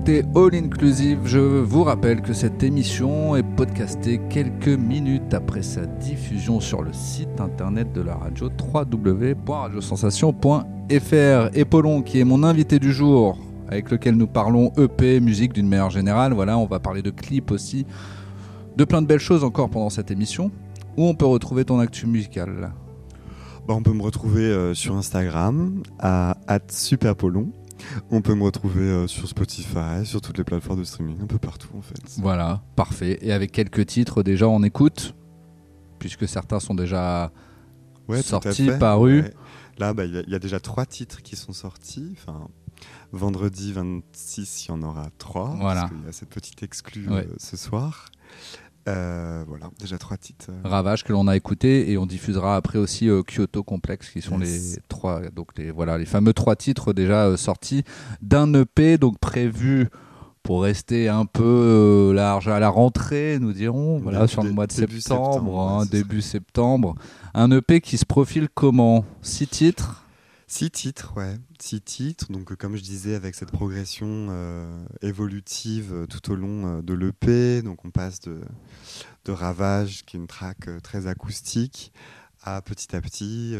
[0.08, 1.18] All Inclusive.
[1.24, 6.92] Je vous rappelle que cette émission est podcastée quelques minutes après sa diffusion sur le
[6.92, 11.58] site internet de la radio www.radiosensation.fr.
[11.58, 13.36] Et Paulon, qui est mon invité du jour,
[13.68, 16.34] avec lequel nous parlons EP, musique d'une manière générale.
[16.34, 17.84] Voilà, on va parler de clips aussi,
[18.76, 20.52] de plein de belles choses encore pendant cette émission.
[20.96, 22.70] Où on peut retrouver ton actu musical?
[23.66, 26.36] Bah, On peut me retrouver euh, sur Instagram à
[26.68, 27.50] superpolon.
[28.10, 31.38] On peut me retrouver euh, sur Spotify, sur toutes les plateformes de streaming, un peu
[31.38, 32.00] partout en fait.
[32.18, 33.18] Voilà, parfait.
[33.22, 35.14] Et avec quelques titres déjà en écoute,
[35.98, 37.32] puisque certains sont déjà
[38.22, 39.24] sortis, parus.
[39.78, 42.16] Là, bah, il y, a déjà trois titres qui sont sortis.
[42.16, 42.48] Enfin,
[43.12, 45.54] vendredi 26, il y en aura trois.
[45.60, 45.82] Voilà.
[45.82, 48.06] Parce qu'il y a cette petite exclue euh, ce soir.
[48.88, 50.46] Euh, voilà, déjà trois titres.
[50.50, 50.68] Euh.
[50.68, 54.38] Ravage que l'on a écouté et on diffusera après aussi euh, Kyoto Complex qui sont
[54.38, 57.82] les trois donc les voilà les fameux trois titres déjà sortis
[58.22, 59.88] d'un EP donc prévu
[60.44, 64.72] pour rester un peu large à la rentrée nous dirons voilà sur le mois de
[64.72, 66.94] septembre début septembre
[67.34, 69.04] un EP qui se profile comment?
[69.20, 70.05] Six titres?
[70.48, 71.38] Six titres, ouais.
[71.58, 72.30] Six titres.
[72.30, 76.94] Donc, comme je disais, avec cette progression euh, évolutive euh, tout au long euh, de
[76.94, 78.40] l'EP, donc on passe de,
[79.24, 81.92] de Ravage, qui est une track très acoustique,
[82.42, 83.56] à petit à petit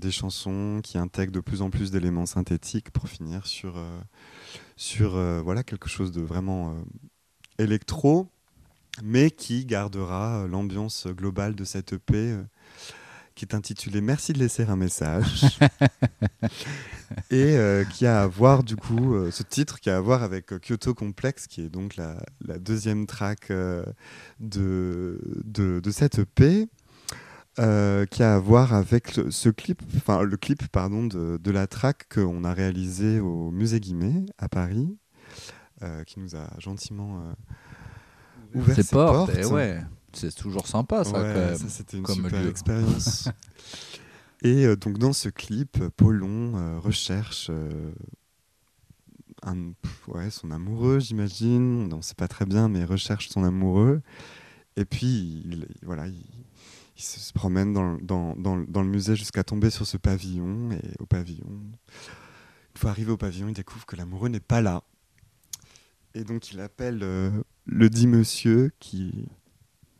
[0.00, 3.80] des chansons qui intègrent de plus en plus d'éléments synthétiques pour finir sur,
[4.74, 5.12] sur
[5.44, 6.76] voilà, quelque chose de vraiment
[7.58, 8.26] électro,
[9.04, 12.36] mais qui gardera l'ambiance globale de cette EP
[13.34, 15.58] qui est intitulé Merci de laisser un message
[17.30, 20.22] et euh, qui a à voir du coup euh, ce titre qui a à voir
[20.22, 22.16] avec euh, Kyoto Complex qui est donc la,
[22.58, 23.84] deuxième track de,
[24.40, 26.68] de, de, cette EP
[27.56, 31.66] qui a à voir avec le, ce clip enfin le clip pardon de, de la
[31.66, 34.96] track qu'on a réalisé au musée Guimet à Paris
[36.06, 37.34] qui nous a gentiment
[38.54, 39.82] ouvert ses, portes, eh ouais
[40.16, 41.12] c'est toujours sympa, ça.
[41.12, 43.28] quand même, ça c'était une super expérience.
[44.44, 47.92] Et euh, donc dans ce clip, Paulon euh, recherche euh,
[49.42, 49.72] un,
[50.08, 51.90] ouais, son amoureux, j'imagine.
[51.92, 54.02] On ne sait pas très bien, mais recherche son amoureux.
[54.76, 56.22] Et puis, il, voilà, il,
[56.96, 60.72] se promène dans, dans, dans, dans le musée jusqu'à tomber sur ce pavillon.
[60.72, 64.82] Et au pavillon, une fois arrivé au pavillon, il découvre que l'amoureux n'est pas là.
[66.14, 69.26] Et donc il appelle le dit monsieur qui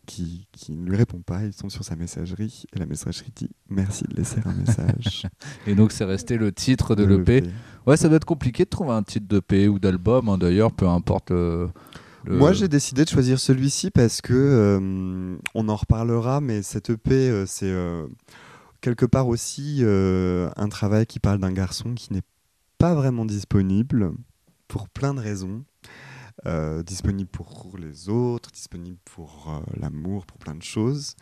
[0.05, 1.45] qui, ne lui répond pas.
[1.45, 5.27] Ils sont sur sa messagerie et la messagerie dit merci de laisser un message.
[5.67, 7.45] et donc c'est resté le titre de, l'EP.
[7.87, 10.89] Ouais, ça doit être compliqué de trouver un titre d'EP ou d'album hein, d'ailleurs, peu
[10.89, 11.31] importe.
[11.31, 16.91] Le, Moi j'ai décidé de choisir celui-ci parce que euh, on en reparlera, mais cette
[16.91, 18.07] EP euh, c'est euh,
[18.81, 22.23] quelque part aussi un travail qui parle d'un garçon qui n'est
[22.79, 24.13] pas vraiment disponible
[24.69, 25.65] pour plein de raisons.
[26.47, 31.17] Euh, disponible pour les autres, disponible pour euh, l'amour, pour plein de choses.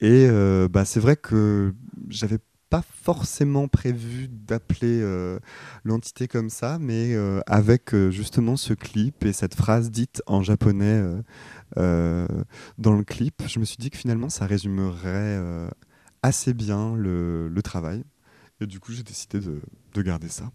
[0.00, 1.74] Et euh, bah, c'est vrai que
[2.08, 2.38] j'avais
[2.70, 5.02] pas forcément prévu d'appeler
[5.84, 11.02] l'entité comme ça, mais avec justement ce clip et cette phrase dite en japonais
[11.74, 15.40] dans le clip, je me suis dit que finalement ça résumerait
[16.22, 18.04] assez bien le, travail.
[18.60, 20.52] Et du coup, j'ai décidé de garder ça.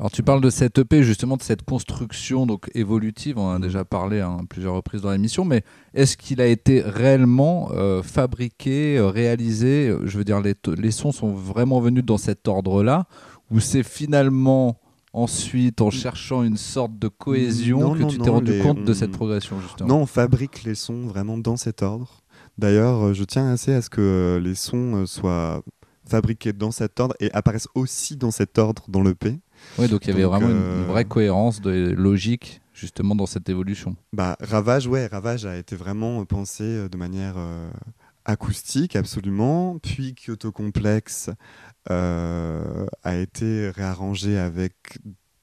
[0.00, 3.58] Alors tu parles de cette EP justement de cette construction donc évolutive, on en a
[3.60, 5.62] déjà parlé à hein, plusieurs reprises dans l'émission, mais
[5.94, 9.88] est-ce qu'il a été réellement euh, fabriqué, euh, réalisé?
[9.88, 13.06] Euh, Je veux dire, les, les, sons sont vraiment venus dans cet ordre-là,
[13.52, 14.80] ou c'est finalement
[15.12, 19.60] ensuite en cherchant une sorte de cohésion que tu t'es rendu compte de cette progression
[19.60, 19.88] justement?
[19.88, 22.24] Non, on fabrique les sons vraiment dans cet ordre.
[22.58, 25.62] D'ailleurs, je tiens assez à ce que les sons soient
[26.04, 29.38] fabriqués dans cet ordre et apparaissent aussi dans cet ordre dans l'EP.
[29.78, 33.48] Oui, donc il y avait vraiment une euh, vraie cohérence de logique justement dans cette
[33.48, 33.96] évolution.
[34.12, 37.70] Bah, Ravage, ouais, Ravage a été vraiment pensé euh, de manière euh,
[38.24, 39.78] acoustique, absolument.
[39.78, 41.30] Puis Kyoto Complex
[41.86, 44.74] a été réarrangé avec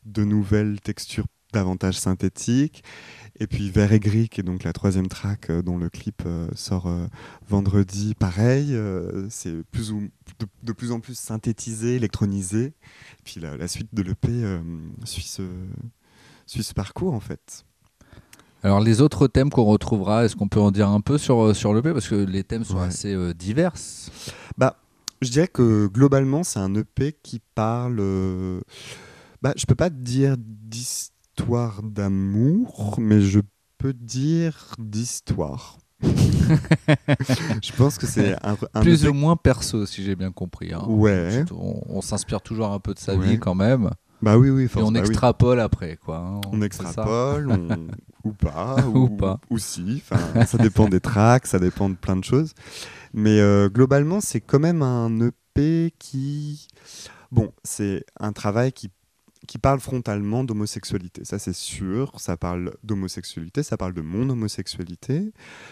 [0.06, 2.84] de nouvelles textures davantage synthétiques.
[3.42, 6.22] Et puis Vert et Gris, qui est donc la troisième track euh, dont le clip
[6.28, 7.08] euh, sort euh,
[7.50, 8.78] vendredi, pareil,
[9.30, 10.10] c'est plus ou,
[10.62, 12.66] de, plus en plus synthétisé, électronisé.
[12.66, 14.30] Et puis la, suite de l'EP
[15.06, 15.42] suit, ce,
[16.46, 17.66] suit ce parcours en fait.
[18.62, 21.74] Alors les autres thèmes qu'on retrouvera, est-ce qu'on peut en dire un peu sur, sur
[21.74, 23.74] l'EP Parce que les thèmes sont assez divers.
[24.56, 24.78] Bah,
[25.22, 27.98] je dirais que globalement, c'est un EP qui parle...
[29.42, 30.38] bah, je peux pas dire
[31.42, 33.40] histoire d'amour, mais je
[33.80, 35.80] peux dire d'histoire.
[36.04, 40.72] je pense que c'est un, plus ou moins perso, si j'ai bien compris.
[40.72, 40.84] Hein.
[40.88, 41.44] Ouais.
[41.52, 43.90] On, s'inspire toujours un peu de sa vie quand même.
[44.22, 44.64] Bah oui, oui.
[44.64, 45.08] Et force- on bah oui.
[45.08, 46.18] extrapole après, quoi.
[46.18, 46.42] hein.
[46.52, 47.88] On extrapole, on-
[48.24, 49.40] ou pas, Ou pas.
[49.50, 50.04] ou si.
[50.08, 52.54] Enfin, ça dépend des tracks, ça dépend de plein de choses.
[53.16, 56.68] Mais euh, globalement, c'est quand même un EP qui,
[57.32, 58.92] bon, c'est un travail qui
[59.48, 62.12] qui parle frontalement d'homosexualité, ça c'est sûr.
[62.20, 65.32] Ça parle d'homosexualité, ça parle de mon homosexualité.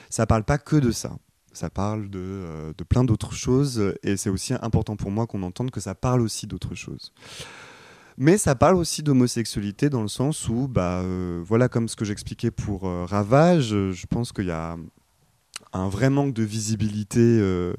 [0.10, 1.18] Ça parle pas que de ça.
[1.54, 5.44] Ça parle de, euh, de plein d'autres choses et c'est aussi important pour moi qu'on
[5.44, 7.12] entende que ça parle aussi d'autres choses.
[8.18, 12.06] Mais ça parle aussi d'homosexualité dans le sens où, bah, euh, voilà, comme ce que
[12.06, 14.78] j'expliquais pour euh, Ravage, je pense qu'il y a
[15.74, 17.74] un vrai manque de visibilité euh,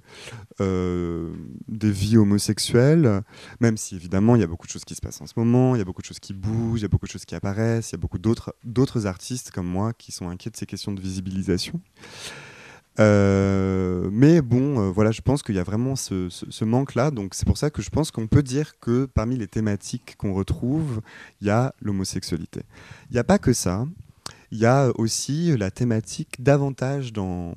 [0.61, 1.33] euh,
[1.69, 3.23] des vies homosexuelles,
[3.61, 5.75] même si évidemment il y a beaucoup de choses qui se passent en ce moment,
[5.75, 7.35] il y a beaucoup de choses qui bougent, il y a beaucoup de choses qui
[7.35, 10.93] apparaissent, il y a beaucoup d'autres artistes comme moi qui sont inquiets de ces questions
[10.93, 11.81] de visibilisation.
[12.99, 17.11] Euh, mais bon, voilà, je pense qu'il y a vraiment ce, ce- ce manque-là.
[17.11, 20.35] Donc c'est pour ça que je pense qu'on peut dire que parmi les thématiques qu'on
[20.35, 21.01] retrouve,
[21.41, 22.63] il y a l'homosexualité.
[23.11, 23.87] Il n'y a pas que ça.
[24.51, 27.55] Il y a aussi la thématique davantage dans,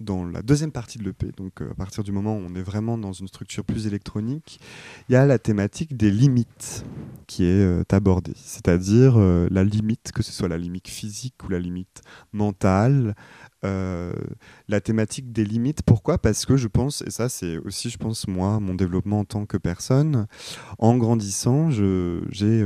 [0.00, 1.30] dans la deuxième partie de l'EP.
[1.36, 4.60] Donc euh, à partir du moment où on est vraiment dans une structure plus électronique,
[5.08, 6.84] il y a la thématique des limites
[7.26, 8.32] qui est euh, abordée.
[8.36, 13.14] C'est-à-dire euh, la limite, que ce soit la limite physique ou la limite mentale,
[13.62, 15.82] la thématique des limites.
[15.82, 16.16] Pourquoi?
[16.16, 19.44] Parce que je pense, et ça c'est aussi, je pense, moi, mon développement en tant
[19.44, 20.26] que personne,
[20.78, 22.64] en grandissant, j'ai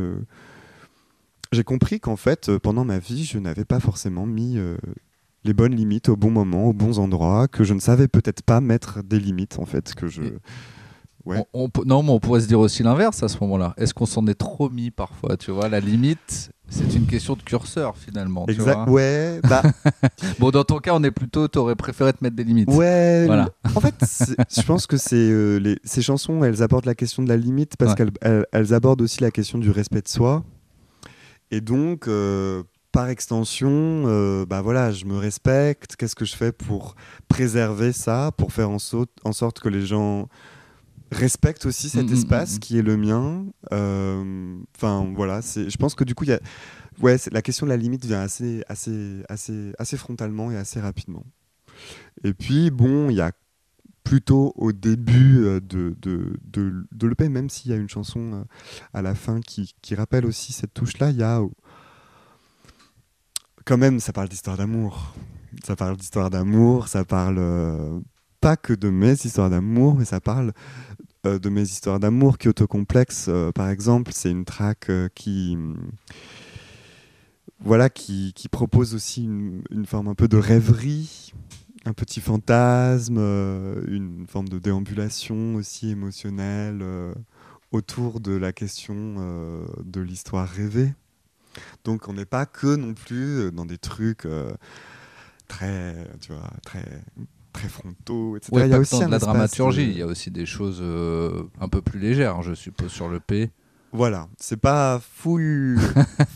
[1.55, 4.77] j'ai compris qu'en fait, euh, pendant ma vie, je n'avais pas forcément mis euh,
[5.45, 8.61] les bonnes limites au bon moment, aux bons endroits, que je ne savais peut-être pas
[8.61, 10.23] mettre des limites, en fait, que je...
[10.23, 10.33] Et-
[11.27, 11.43] Ouais.
[11.55, 13.73] On- on peut- non, mais on pourrait se dire aussi l'inverse à ce moment-là.
[13.79, 17.40] Est-ce qu'on s'en est trop mis parfois Tu vois, la limite, c'est une question de
[17.40, 18.45] curseur finalement.
[18.45, 18.75] tu Exact.
[18.85, 18.90] vois?
[18.90, 19.40] Ouais.
[19.49, 19.62] Bah,
[20.38, 22.69] Bon, dans ton cas, on est plutôt, t'aurais préféré te mettre des limites.
[22.69, 23.25] ouais.
[23.25, 23.49] Voilà.
[23.75, 23.95] En fait,
[24.55, 27.79] je pense que c'est euh, les, ces chansons, elles abordent la question de la limite
[27.79, 27.97] parce Ouais.
[27.97, 30.45] qu'elles elles, elles abordent aussi la question du respect de soi.
[31.55, 35.95] Et donc, euh, par extension, euh, bah voilà, je me respecte.
[35.95, 36.97] Qu'est-ce que je fais pour
[37.29, 40.29] préserver ça, pour faire en, sorte que les gens
[41.12, 42.59] respectent aussi cet Mm, mm, espace mm, mm.
[42.59, 43.47] qui est le mien?
[43.73, 45.71] Euh, Enfin, voilà, c'est.
[45.71, 46.40] Je pense que du coup, y a,
[47.01, 51.23] ouais, la question de la limite vient assez, assez, assez, assez frontalement et assez rapidement.
[52.25, 53.31] Et puis, bon, il y a
[54.05, 58.45] plutôt au début euh, de, de, de, l'EP, même s'il y a une chanson euh,
[58.93, 61.43] à la fin qui, rappelle aussi cette touche-là, il y a.
[63.64, 65.14] Quand même, ça parle d'histoire d'amour.
[65.64, 67.99] Ça parle d'histoire d'amour, ça parle euh,
[68.40, 70.53] pas que de mes histoires d'amour, mais ça parle
[71.25, 72.37] de mes histoires d'amour.
[72.37, 75.57] Kyoto Complex, par exemple, c'est une track qui.
[77.61, 81.33] Voilà, qui, propose aussi une forme un peu de rêverie,
[81.85, 87.14] un petit fantasme, euh, une forme de déambulation aussi émotionnelle euh,
[87.73, 90.94] autour de la question euh, de l'histoire rêvée.
[91.85, 94.27] Donc on n'est pas que non plus dans des trucs
[95.47, 96.85] très, tu vois, très,
[97.55, 98.53] très frontaux, etc.
[98.53, 101.44] Ouais, Il y a aussi de la dramaturgie, il y a aussi des choses euh,
[101.59, 103.51] un peu plus légères, je suppose, sur le P.
[103.97, 105.79] Voilà, c'est pas full,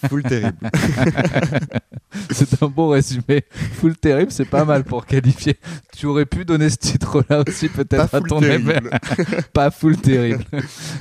[0.09, 0.71] full terrible.
[2.31, 3.43] c'est un bon résumé.
[3.51, 5.57] Full terrible, c'est pas mal pour qualifier.
[5.97, 8.89] Tu aurais pu donner ce titre-là aussi peut-être à ton terrible.
[9.53, 10.45] pas full terrible.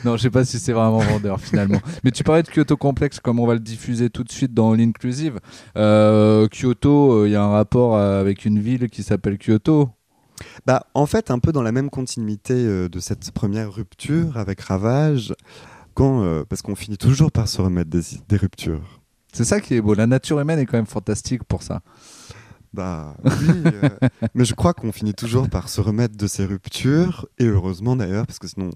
[0.03, 1.79] non, je sais pas si c'est vraiment vendeur finalement.
[2.03, 4.73] Mais tu parlais de Kyoto Complex, comme on va le diffuser tout de suite dans
[4.73, 5.39] l'Inclusive.
[5.77, 9.91] Euh, Kyoto, euh, il y a un rapport euh, avec une ville qui s'appelle Kyoto?
[10.65, 14.61] Bah, en fait, un peu dans la même continuité euh, de cette première rupture avec
[14.61, 15.33] Ravage,
[15.97, 19.01] quand, euh, parce qu'on finit toujours par se remettre des, des ruptures.
[19.33, 19.95] C'est ça qui est beau.
[19.95, 21.81] La nature humaine est quand même fantastique pour ça.
[22.71, 23.31] Bah oui,
[23.65, 23.89] euh,
[24.35, 28.27] mais je crois qu'on finit toujours par se remettre de ces ruptures, et heureusement d'ailleurs,
[28.27, 28.69] parce que sinon...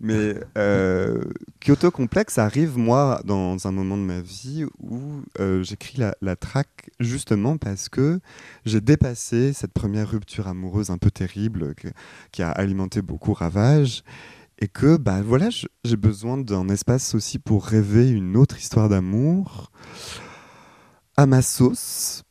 [0.00, 1.20] Mais euh,
[1.60, 5.00] Kyoto Complex arrive, moi, dans un moment de ma vie où
[5.40, 8.20] euh, j'écris la, la track justement parce que
[8.64, 11.88] j'ai dépassé cette première rupture amoureuse un peu terrible que-
[12.30, 14.04] qui a alimenté beaucoup Ravage,
[14.60, 15.48] et que, bah voilà,
[15.84, 19.70] j'ai besoin d'un espace aussi pour rêver une autre histoire d'amour
[21.16, 22.24] à ma sauce,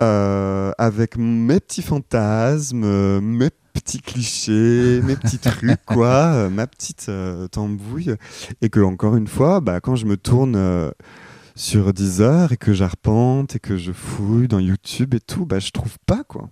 [0.00, 6.66] euh, avec mes petits fantasmes, euh, mes petits clichés, mes petits trucs, quoi, euh, ma
[6.66, 8.14] petite euh, tambouille.
[8.60, 10.90] Et que, encore une fois, bah, quand je me tourne euh,
[11.54, 15.70] sur Deezer et que j'arpente et que je fouille dans YouTube et tout, bah, je
[15.70, 16.48] trouve pas, quoi.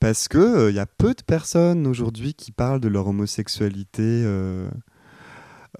[0.00, 4.02] Parce que il y a peu de personnes aujourd'hui qui parlent de leur homosexualité.
[4.02, 4.68] Euh,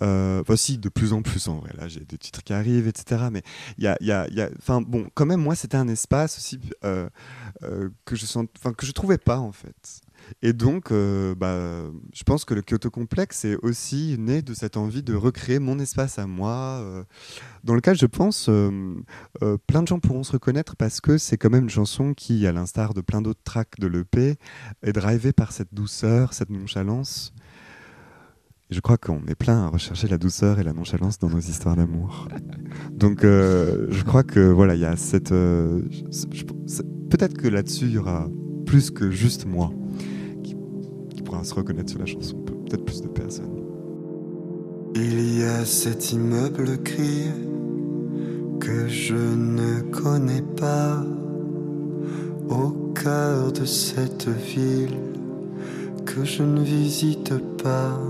[0.02, 1.70] euh, enfin, si, de plus en plus en vrai.
[1.76, 3.24] Là, j'ai des titres qui arrivent, etc.
[3.32, 3.42] Mais
[3.78, 4.48] il y a, y a- y
[4.86, 7.08] bon, quand même, moi, c'était un espace aussi euh,
[7.62, 10.00] euh, que je sens, enfin que je trouvais pas en fait.
[10.42, 14.76] Et donc, euh, bah, je pense que le Kyoto Complex est aussi né de cette
[14.76, 17.04] envie de recréer mon espace à moi, euh,
[17.64, 18.94] dans lequel je pense euh,
[19.66, 22.52] plein de gens pourront se reconnaître parce que c'est quand même une chanson qui, à
[22.52, 24.36] l'instar de plein d'autres tracks de l'EP,
[24.82, 27.32] est drivée par cette douceur, cette nonchalance.
[28.70, 31.74] Je crois qu'on est plein à rechercher la douceur et la nonchalance dans nos histoires
[31.74, 32.28] d'amour.
[32.92, 35.30] Donc, je crois que voilà, il y a cette.
[35.30, 38.28] Peut-être que là-dessus, il y aura
[38.66, 39.72] plus que juste moi
[41.28, 43.62] pourra se reconnaître sur la chanson, peut-être plus de personnes.
[44.94, 47.30] Il y a cet immeuble gris
[48.58, 51.04] que je ne connais pas
[52.48, 54.96] au cœur de cette ville
[56.06, 58.00] que je ne visite pas.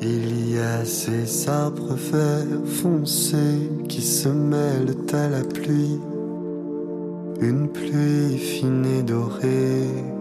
[0.00, 5.98] Il y a ces arbres verts foncés qui se mêlent à la pluie,
[7.40, 10.19] une pluie fine et dorée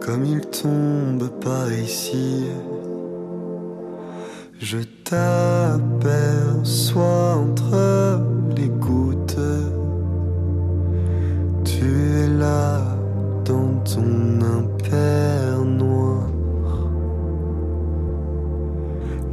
[0.00, 2.46] comme il tombe par ici.
[4.58, 6.14] Je t'aperçois
[7.36, 8.22] entre
[8.56, 9.38] les gouttes.
[11.64, 12.80] Tu es là
[13.44, 16.28] dans ton impère noir.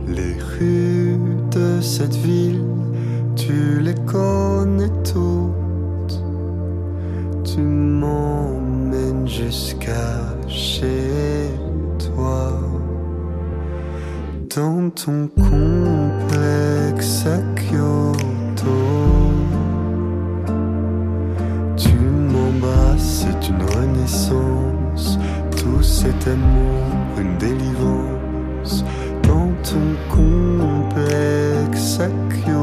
[0.08, 1.18] Les rues
[1.52, 2.64] de cette ville,
[3.36, 6.22] tu les connais toutes.
[7.44, 8.67] Tu m'emmènes
[9.28, 11.52] jusqu'à chez
[12.00, 12.60] toi,
[14.56, 18.78] dans ton complexe à Kyoto.
[21.76, 21.94] Tu
[22.32, 25.20] m'embrasses, c'est une renaissance,
[25.56, 26.86] tout cet amour,
[27.20, 28.84] une délivrance,
[29.24, 32.57] dans ton complexe à Je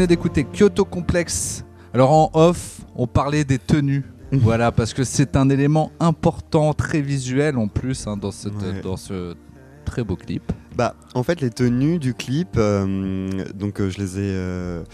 [0.00, 1.62] venez d'écouter Kyoto Complex.
[1.92, 4.02] Alors en off, on parlait des tenues.
[4.32, 8.96] voilà, parce que c'est un élément important, très visuel en plus, hein, dans, cette, dans
[8.96, 9.34] ce
[9.84, 10.52] très beau clip.
[10.74, 14.32] Bah, en fait, les tenues du clip, euh, donc euh, je les ai.
[14.32, 14.84] Euh,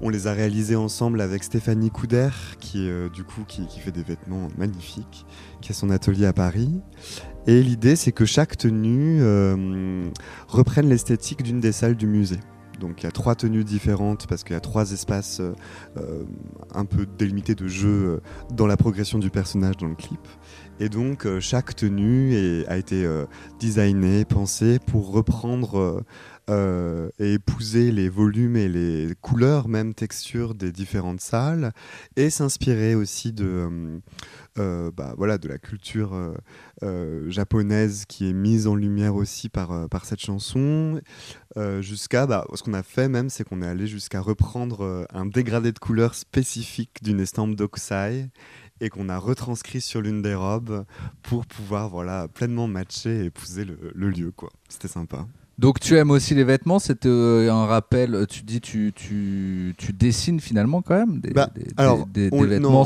[0.00, 2.30] on les a réalisés ensemble avec Stéphanie Couder,
[2.60, 5.24] qui, du coup, qui, fait des vêtements magnifiques,
[5.62, 6.80] qui a son atelier à Paris.
[7.46, 9.22] Et l'idée, c'est que chaque tenue
[10.46, 12.40] reprenne l'esthétique d'une des salles du musée.
[12.78, 16.24] Donc il y a trois tenues différentes parce qu'il y a trois espaces euh,
[16.74, 18.20] un peu délimités de jeu
[18.52, 20.20] dans la progression du personnage dans le clip.
[20.80, 23.08] Et donc chaque tenue a été
[23.60, 26.04] designée, pensée pour reprendre
[26.50, 31.72] euh, et épouser les volumes et les couleurs, même textures des différentes salles,
[32.16, 33.98] et s'inspirer aussi de, euh, euh,
[34.56, 36.12] bah, voilà, de la culture
[37.28, 41.00] japonaise qui est mise en lumière aussi par, par cette chanson,
[41.80, 45.72] jusqu'à bah, ce qu'on a fait même, c'est qu'on est allé jusqu'à reprendre un dégradé
[45.72, 48.28] de couleurs spécifique d'une estampe d'Okusai
[48.80, 50.84] et qu'on a retranscrit sur l'une des robes
[51.22, 54.50] pour pouvoir voilà pleinement matcher et épouser le, le lieu quoi.
[54.68, 55.26] C'était sympa.
[55.58, 59.74] Donc tu aimes aussi les vêtements, c'était euh, un rappel, euh, tu dis tu, tu,
[59.78, 62.84] tu dessines finalement quand même des, bah, vêtements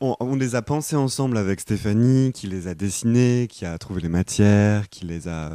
[0.00, 4.08] on, les a pensés ensemble avec Stéphanie, qui les a dessinés, qui a trouvé les
[4.08, 5.50] matières, qui les a,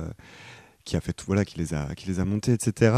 [0.84, 2.96] qui a fait voilà, qui les a, qui les a montés, etc.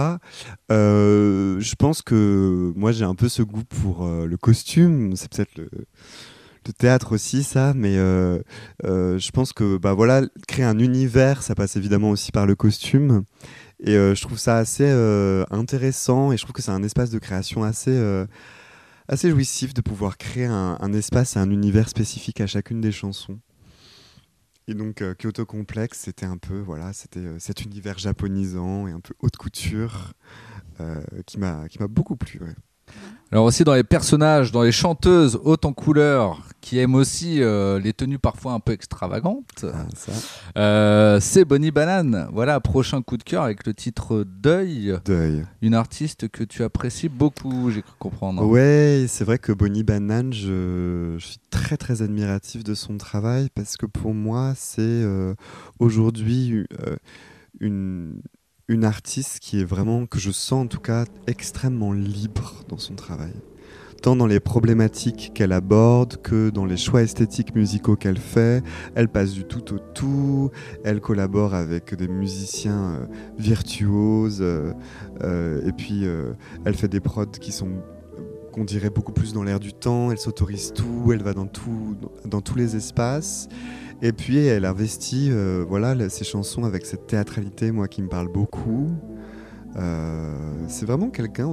[0.72, 5.16] Euh, je pense que moi j'ai un peu ce goût pour le costume.
[5.16, 5.70] C'est peut-être le,
[6.68, 8.40] de théâtre aussi, ça, mais euh,
[8.86, 12.56] euh, je pense que bah voilà, créer un univers, ça passe évidemment aussi par le
[12.56, 13.24] costume.
[13.80, 14.90] Et euh, je trouve ça assez
[15.52, 17.98] intéressant et je trouve que c'est un espace de création assez,
[19.08, 23.40] assez jouissif de pouvoir créer un, espace et un univers spécifique à chacune des chansons.
[24.68, 29.14] Et donc Kyoto Complex, c'était un peu voilà, c'était cet univers japonisant et un peu
[29.20, 30.14] haute couture
[31.26, 32.42] qui m'a qui m'a beaucoup plu.
[33.32, 37.78] Alors aussi dans les personnages, dans les chanteuses hautes en couleur, qui aiment aussi euh,
[37.78, 39.86] les tenues parfois un peu extravagantes, Ah,
[40.58, 42.30] euh, c'est Bonnie Banane.
[42.32, 45.46] Voilà, prochain coup de cœur avec le titre Deuil, Deuil.
[45.62, 48.46] une artiste que tu apprécies beaucoup, j'ai cru comprendre.
[48.46, 53.50] Ouais, c'est vrai que Bonnie Banane, je, je suis très très admiratif de son travail
[53.54, 55.34] parce que pour moi, c'est euh,
[55.80, 56.66] aujourd'hui
[57.60, 58.22] une,
[58.68, 62.96] une artiste qui est vraiment, que je sens en tout cas, extrêmement libre dans son
[62.96, 63.34] travail.
[64.02, 68.64] Tant dans les problématiques qu'elle aborde que dans les choix esthétiques musicaux qu'elle fait.
[68.94, 70.52] Elle passe du tout au tout,
[70.84, 73.06] elle collabore avec des musiciens euh,
[73.40, 74.74] virtuoses, euh,
[75.24, 76.06] euh, et puis
[76.66, 77.70] elle fait des prods qui sont
[78.52, 81.96] qu'on dirait beaucoup plus dans l'air du temps, elle s'autorise tout, elle va dans, tout,
[82.26, 83.48] dans tous les espaces.
[84.02, 88.28] Et puis elle investit euh, voilà, ses chansons avec cette théâtralité, moi, qui me parle
[88.28, 88.90] beaucoup.
[89.76, 90.34] Euh,
[90.68, 91.48] c'est vraiment quelqu'un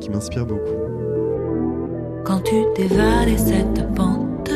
[0.00, 0.60] qui m'inspire beaucoup.
[2.24, 4.50] Quand tu dévalais cette pente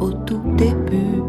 [0.00, 1.22] au tout début,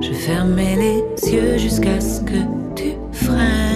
[0.00, 2.38] je fermais les yeux jusqu'à ce que
[2.74, 3.75] tu freines.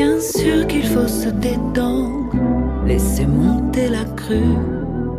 [0.00, 2.32] Bien sûr qu'il faut se détendre,
[2.86, 4.54] laisser monter la crue,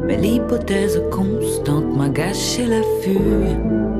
[0.07, 3.98] mais l'hypothèse constante m'a gâché la vue.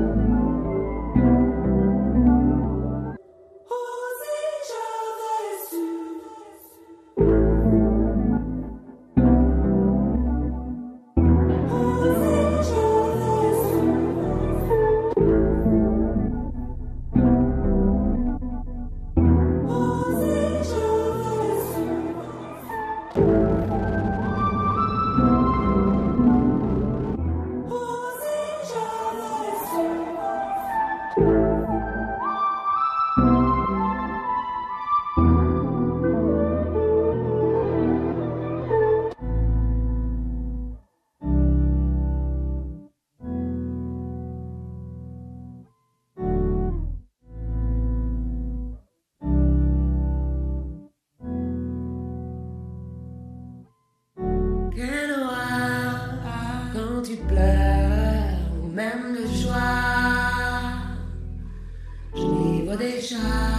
[63.10, 63.49] shine.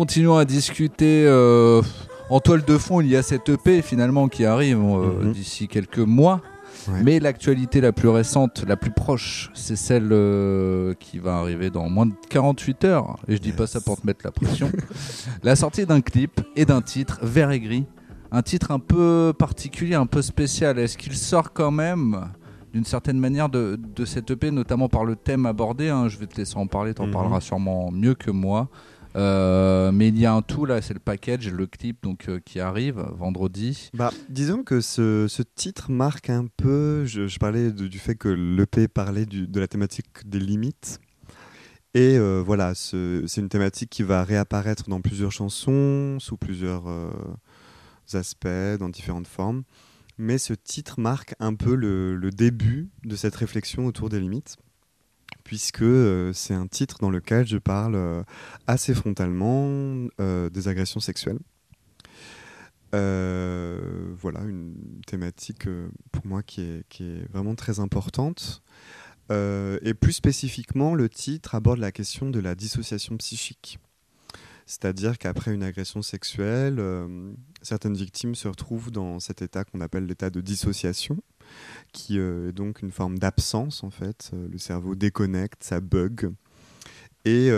[0.00, 1.24] Continuons à discuter.
[1.26, 1.82] euh,
[2.30, 5.32] en toile de fond, il y a cette EP finalement qui arrive euh, Mhm.
[5.32, 6.40] d'ici quelques mois.
[6.88, 7.02] Ouais.
[7.04, 11.90] Mais l'actualité la plus récente, la plus proche, c'est celle euh, qui va arriver dans
[11.90, 13.16] moins de 48 heures.
[13.28, 13.72] Et je dis pas Yes.
[13.72, 14.70] ça pour te mettre la pression.
[15.42, 17.84] la sortie d'un clip et d'un titre, Vert et Gris.
[18.32, 20.78] Un titre un peu particulier, un peu spécial.
[20.78, 22.30] Est-ce qu'il sort quand même
[22.72, 26.08] d'une certaine manière de, de cette EP, notamment par le thème abordé hein?
[26.08, 27.12] Je vais te laisser en parler, tu en Mhm.
[27.12, 28.68] parleras sûrement mieux que moi.
[29.16, 32.38] Euh, mais il y a un tout là, c'est le package, le clip donc euh,
[32.44, 33.90] qui arrive vendredi.
[33.94, 37.04] Bah, disons que ce, ce titre marque un peu.
[37.06, 41.00] Je, parlais du fait que l'EP parlait de la thématique des limites.
[41.94, 46.84] Et euh, voilà, ce- c'est une thématique qui va réapparaître dans plusieurs chansons, sous plusieurs
[48.14, 48.46] aspects,
[48.78, 49.64] dans différentes formes.
[50.18, 54.56] Mais ce titre marque un peu le, le début de cette réflexion autour des limites,
[55.50, 58.22] puisque euh, c'est un titre dans lequel je parle euh,
[58.68, 59.66] assez frontalement
[60.20, 61.40] euh, des agressions sexuelles.
[62.92, 65.66] Voilà, une thématique
[66.12, 68.62] pour moi qui est, vraiment très importante.
[69.30, 73.78] et plus spécifiquement, le titre aborde la question de la dissociation psychique.
[74.66, 76.80] C'est-à-dire qu'après une agression sexuelle,
[77.62, 81.22] certaines victimes se retrouvent dans cet état qu'on appelle l'état de dissociation,
[81.92, 84.30] qui euh, est donc une forme d'absence en fait.
[84.34, 86.32] Euh, le cerveau déconnecte, ça bug.
[87.26, 87.50] Et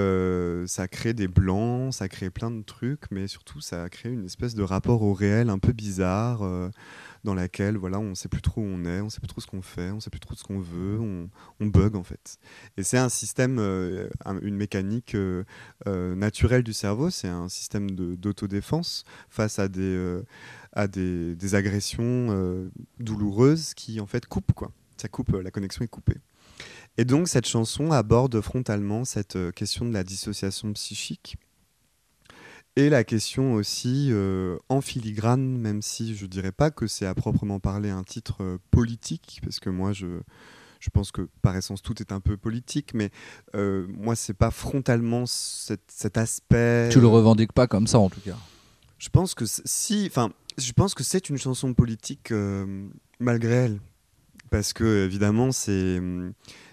[0.66, 4.57] ça crée des blancs, ça crée plein de trucs, mais surtout ça crée une espèce
[4.57, 6.43] de rapport au réel un peu bizarre
[7.24, 9.28] dans laquelle voilà, on ne sait plus trop où on est, on ne sait plus
[9.28, 12.02] trop ce qu'on fait, on ne sait plus trop ce qu'on veut, on, bug en
[12.02, 12.38] fait.
[12.76, 14.08] Et c'est un système, euh,
[14.42, 15.44] une mécanique euh,
[15.86, 20.20] euh, naturelle du cerveau, c'est un système d'autodéfense face à des,
[20.72, 24.72] à des agressions douloureuses qui en fait coupent quoi.
[24.96, 26.18] Ça coupe, la connexion est coupée.
[26.98, 31.36] Et donc cette chanson aborde frontalement cette question de la dissociation psychique
[32.76, 37.14] et la question aussi euh, en filigrane, même si je dirais pas que c'est à
[37.14, 40.06] proprement parler un titre euh, politique, parce que moi je,
[40.80, 43.10] je pense que par essence tout est un peu politique, mais
[43.54, 46.88] euh, moi c'est pas frontalement cet, cet, aspect.
[46.90, 48.38] Tu le revendiques pas comme ça en tout cas.
[48.98, 52.32] Je pense que si, enfin, je pense que c'est une chanson politique
[53.18, 53.80] malgré elle,
[54.48, 56.00] parce que évidemment c'est,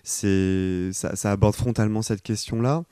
[0.04, 2.86] c'est, ça, ça aborde frontalement cette question-là.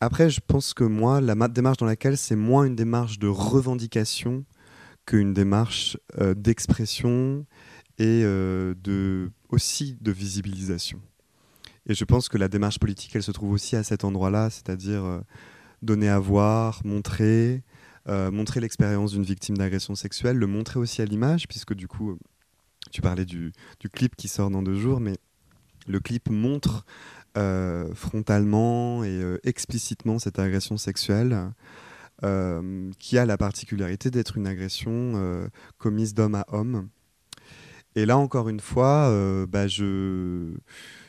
[0.00, 4.44] Après, je pense que moi, la démarche dans laquelle c'est moins une démarche de revendication
[5.06, 7.46] qu'une démarche euh, d'expression
[7.98, 11.00] et euh, de, aussi de visibilisation.
[11.88, 15.04] Et je pense que la démarche politique, elle se trouve aussi à cet endroit-là, c'est-à-dire
[15.04, 15.20] euh,
[15.82, 17.62] donner à voir, montrer,
[18.08, 22.16] montrer l'expérience d'une victime d'agression sexuelle, le montrer aussi à l'image, puisque du coup,
[22.92, 25.16] tu parlais du, du, clip qui sort dans deux jours, mais
[25.88, 26.84] le clip montre
[27.36, 31.52] euh, frontalement et euh, explicitement cette agression sexuelle.
[32.24, 36.88] Euh, qui a la particularité d'être une agression commise d'homme à homme.
[37.94, 39.10] Et là, encore une fois,
[39.46, 40.54] bah, je,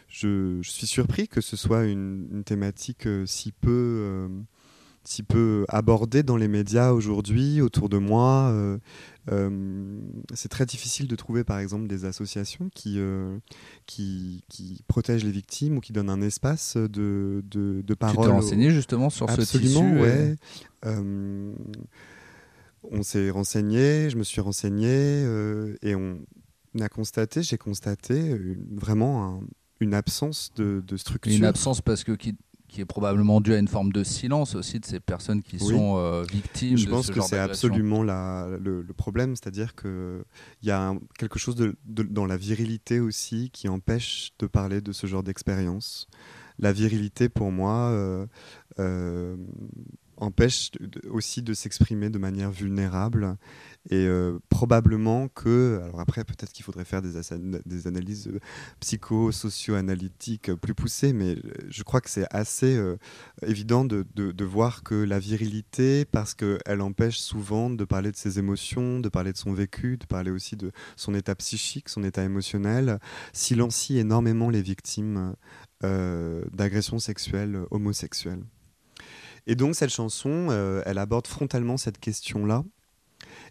[0.09, 4.27] suis surpris que ce soit une thématique si peu
[5.07, 8.49] si peu abordé dans les médias aujourd'hui autour de moi.
[8.51, 8.77] Euh,
[9.31, 9.99] euh,
[10.33, 13.37] c'est très difficile de trouver par exemple des associations qui, euh,
[13.85, 18.25] qui, qui, protègent les victimes ou qui donnent un espace de, de, de parole.
[18.25, 20.35] Tu t'es renseigné justement sur ce tissu ouais.
[20.83, 21.53] on
[23.01, 25.21] s'est renseigné, je me suis renseigné
[25.83, 26.19] et on
[26.81, 28.37] a constaté, j'ai constaté
[28.71, 29.41] vraiment
[29.79, 31.33] une absence de, de, structure.
[31.33, 32.35] Une absence parce que qui,
[32.77, 35.97] qui est probablement dû à une forme de silence aussi de ces personnes qui sont
[35.97, 36.77] euh, victimes.
[36.77, 40.21] Je pense que c'est absolument la, le, problème, c'est-à-dire qu'il
[40.61, 45.07] y a quelque chose de, dans la virilité aussi qui empêche de parler de ce
[45.07, 46.07] genre d'expérience.
[46.59, 48.27] La virilité, pour moi, euh,
[48.77, 49.35] euh,
[50.17, 50.69] empêche
[51.09, 53.37] aussi de s'exprimer de manière vulnérable
[53.89, 58.39] et euh, probablement que alors après peut-être qu'il faudrait faire des, analyses euh,
[58.81, 62.77] psycho-socio-analytiques plus poussées mais euh, je crois que c'est assez
[63.45, 68.39] évident de, de, voir que la virilité parce qu'elle empêche souvent de parler de ses
[68.39, 72.23] émotions de parler de son vécu de parler aussi de son état psychique son état
[72.23, 72.99] émotionnel
[73.31, 75.33] silencie énormément les victimes
[75.81, 78.43] d'agressions sexuelles homosexuelles
[79.49, 80.49] et donc cette chanson,
[80.85, 82.65] elle aborde frontalement cette question-là.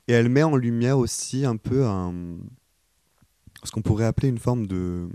[0.08, 1.84] Et elle met en lumière aussi un peu
[3.64, 5.08] ce qu'on pourrait appeler une forme de,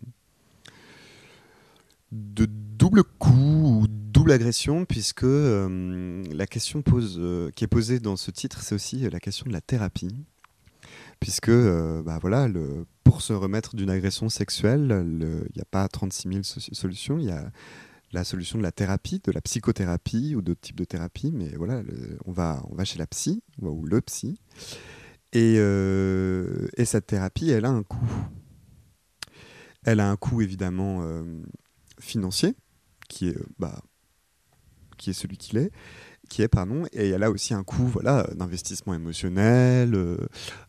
[2.11, 7.99] de double coup ou double agression, puisque euh, la question pose, euh, qui est posée
[7.99, 10.13] dans ce titre, c'est aussi la question de la thérapie.
[11.19, 12.47] Puisque, bah voilà,
[13.03, 17.31] pour se remettre d'une agression sexuelle, il n'y a pas 36 000 solutions, il y
[17.31, 17.51] a
[18.11, 21.81] la solution de la thérapie, de la psychothérapie ou d'autres types de thérapie, mais voilà,
[22.25, 24.39] on, va, on va chez la psy ou le psy.
[25.33, 28.09] Et, euh, et, cette thérapie, elle a un coût.
[29.83, 31.23] Elle a un coût évidemment euh,
[31.99, 32.53] financier,
[33.07, 33.81] qui est, bah,
[34.97, 35.71] qui est celui qu'il est,
[36.31, 40.15] qui est pardon et elle a aussi un coût voilà d'investissement émotionnel euh,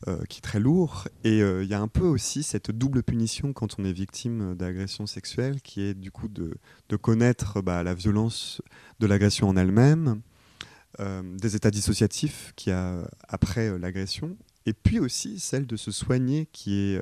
[0.08, 1.06] euh, qui est très lourd.
[1.22, 4.56] Et euh, il y a un peu aussi cette double punition quand on est victime
[4.56, 6.54] d'agression sexuelle qui est du coup de,
[6.88, 8.60] de connaître bah, la violence
[8.98, 10.20] de l'agression en elle-même
[10.98, 14.36] des états dissociatifs qu'il y a après l'agression.
[14.66, 17.00] Et puis aussi celle de se soigner qui est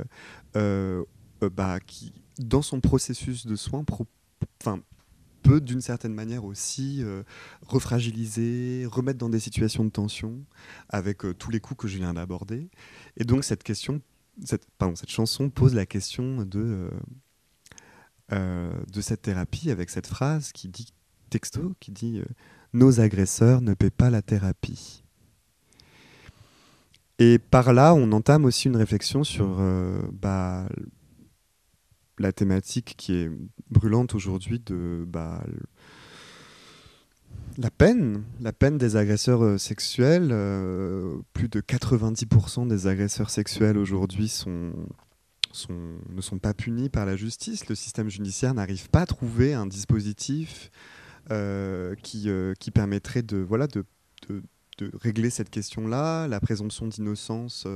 [1.40, 3.84] bah, qui dans son processus de soins
[5.42, 7.22] peut d'une certaine manière aussi euh,
[7.66, 10.44] refragiliser, remettre dans des situations de tension
[10.88, 12.70] avec euh, tous les coups que je viens d'aborder.
[13.16, 14.00] Et donc cette question,
[14.78, 16.90] pardon, cette chanson pose la question de,
[18.32, 20.92] euh, de cette thérapie avec cette phrase qui dit
[21.30, 22.22] texto, qui dit
[22.72, 25.04] nos agresseurs ne paient pas la thérapie.
[27.18, 29.60] Et par là, on entame aussi une réflexion sur
[30.12, 30.66] bah,
[32.20, 33.30] la thématique qui est
[33.70, 35.42] brûlante aujourd'hui de bah,
[37.56, 40.28] la peine, la peine des agresseurs euh, sexuels.
[40.30, 44.32] Euh, plus de 90% des agresseurs sexuels aujourd'hui
[45.68, 47.68] ne sont pas punis par la justice.
[47.68, 50.70] Le système judiciaire n'arrive pas à trouver un dispositif
[51.30, 52.28] euh, qui,
[52.72, 53.46] permettrait de
[54.94, 56.28] régler cette question-là.
[56.28, 57.66] La présomption d'innocence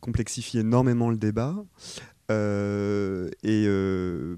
[0.00, 1.56] complexifie énormément le débat.
[2.30, 4.36] Euh, et euh,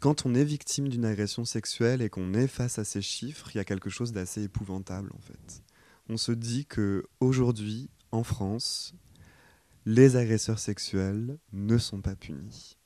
[0.00, 3.58] quand on est victime d'une agression sexuelle et qu'on est face à ces chiffres, il
[3.58, 5.62] y a quelque chose d'assez épouvantable en fait.
[6.08, 8.94] On se dit que aujourd'hui, en France,
[9.84, 12.76] les agresseurs sexuels ne sont pas punis.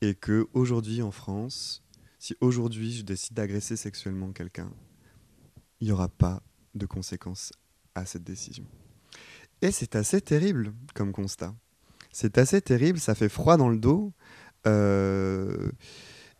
[0.00, 1.82] Et que aujourd'hui en France,
[2.18, 4.72] si aujourd'hui je décide d'agresser sexuellement quelqu'un,
[5.80, 6.42] il n'y aura pas
[6.74, 7.52] de conséquences
[7.94, 8.66] à cette décision.
[9.60, 11.54] Et c'est assez terrible comme constat.
[12.12, 14.12] C'est assez terrible, ça fait froid dans le dos.
[14.66, 15.70] Euh,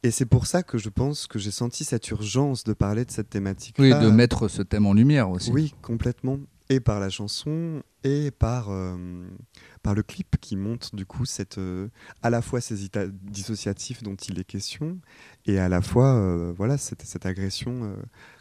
[0.02, 3.10] et c'est pour ça que je pense que j'ai senti cette urgence de parler de
[3.10, 3.76] cette thématique.
[3.78, 5.50] Oui, de mettre ce thème en lumière aussi.
[5.50, 6.38] Oui, complètement.
[6.70, 8.96] Et par la chanson et par, euh,
[9.82, 11.88] par le clip qui montre du coup cette, euh,
[12.22, 14.98] à la fois ces états dissociatifs dont il est question
[15.46, 17.96] et à la fois voilà, cette, cette agression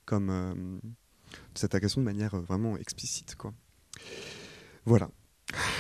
[0.06, 0.82] comme
[1.56, 3.36] cette agression de manière vraiment explicite.
[3.36, 3.54] Quoi.
[4.86, 5.10] Voilà.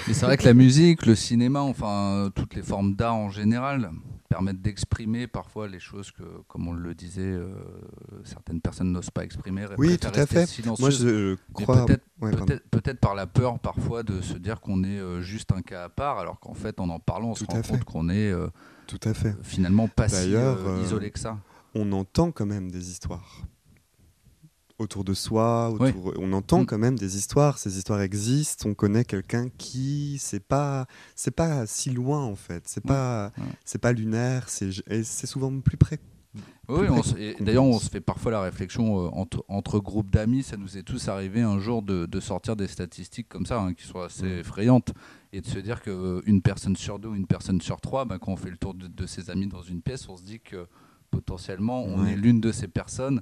[0.08, 3.92] Mais c'est vrai que la musique, le cinéma, enfin toutes les formes d'art en général
[4.30, 7.50] permettent d'exprimer parfois les choses que, comme on le disait, euh,
[8.24, 9.66] certaines personnes n'osent pas exprimer.
[9.78, 10.48] Oui, tout à fait.
[10.80, 11.86] Moi, je crois.
[12.72, 15.90] Peut-être par la peur parfois de se dire qu'on est euh, juste un cas à
[15.90, 18.48] part, alors qu'en fait, en en parlant, on se rend compte qu'on est euh,
[18.88, 19.36] tout à fait.
[19.44, 20.34] finalement pas si
[20.84, 21.38] isolé que ça.
[21.76, 23.44] On entend quand même des histoires
[24.80, 25.74] autour de soi.
[26.18, 26.66] On entend mm.
[26.66, 27.58] quand même des histoires.
[27.58, 28.70] Ces histoires existent.
[28.70, 32.64] On connaît quelqu'un qui c'est pas c'est pas si loin en fait.
[32.68, 33.32] C'est pas
[33.66, 34.50] c'est pas lunaire.
[34.50, 34.72] C'est
[35.04, 36.00] c'est souvent plus près.
[36.70, 36.86] Oui,
[37.40, 40.44] d'ailleurs, on se fait parfois la réflexion euh, entre, entre, groupes d'amis.
[40.44, 43.74] Ça nous est tous arrivé un jour de, de sortir des statistiques comme ça, hein,
[43.74, 44.40] qui sont assez mm.
[44.40, 44.94] effrayantes,
[45.32, 48.18] et de se dire qu'une euh, personne sur deux ou une personne sur trois, bah,
[48.20, 50.68] quand on fait le tour de, ses amis dans une pièce, on se dit que
[51.10, 53.22] potentiellement, on est l'une de ces personnes.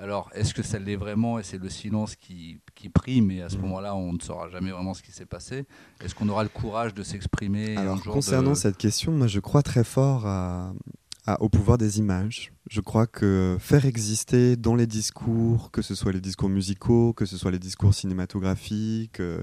[0.00, 3.48] Alors, est-ce que ça l'est vraiment et c'est le silence qui, qui prime et à
[3.48, 5.66] ce moment-là, on ne saura jamais vraiment ce qui s'est passé?
[6.00, 9.82] Est-ce qu'on aura le courage de s'exprimer Alors, concernant cette question, moi, je crois très
[9.82, 10.24] fort
[11.40, 12.52] au pouvoir des images.
[12.70, 17.26] Je crois que faire exister dans les discours, que ce soit les discours musicaux, que
[17.26, 19.42] ce soit les discours cinématographiques, euh,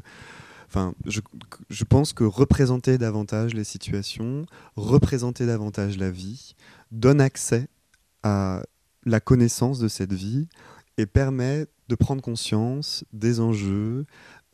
[0.67, 1.21] Enfin, je,
[1.69, 6.55] je, pense que représenter davantage les situations, représenter davantage la vie,
[6.91, 7.67] donne accès
[8.23, 8.63] à
[9.05, 10.47] la connaissance de cette vie
[10.97, 14.05] et permet de prendre conscience des enjeux.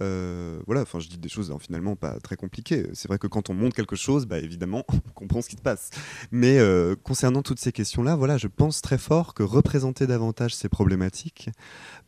[0.02, 2.88] Euh, voilà, enfin, je dis des choses hein, finalement pas très compliquées.
[2.94, 5.62] C'est vrai que quand on montre quelque chose, bah, évidemment, on comprend ce qui se
[5.62, 5.92] passe.
[6.32, 10.70] Mais euh, concernant toutes ces questions-là, voilà, je pense très fort que représenter davantage ces
[10.70, 11.50] problématiques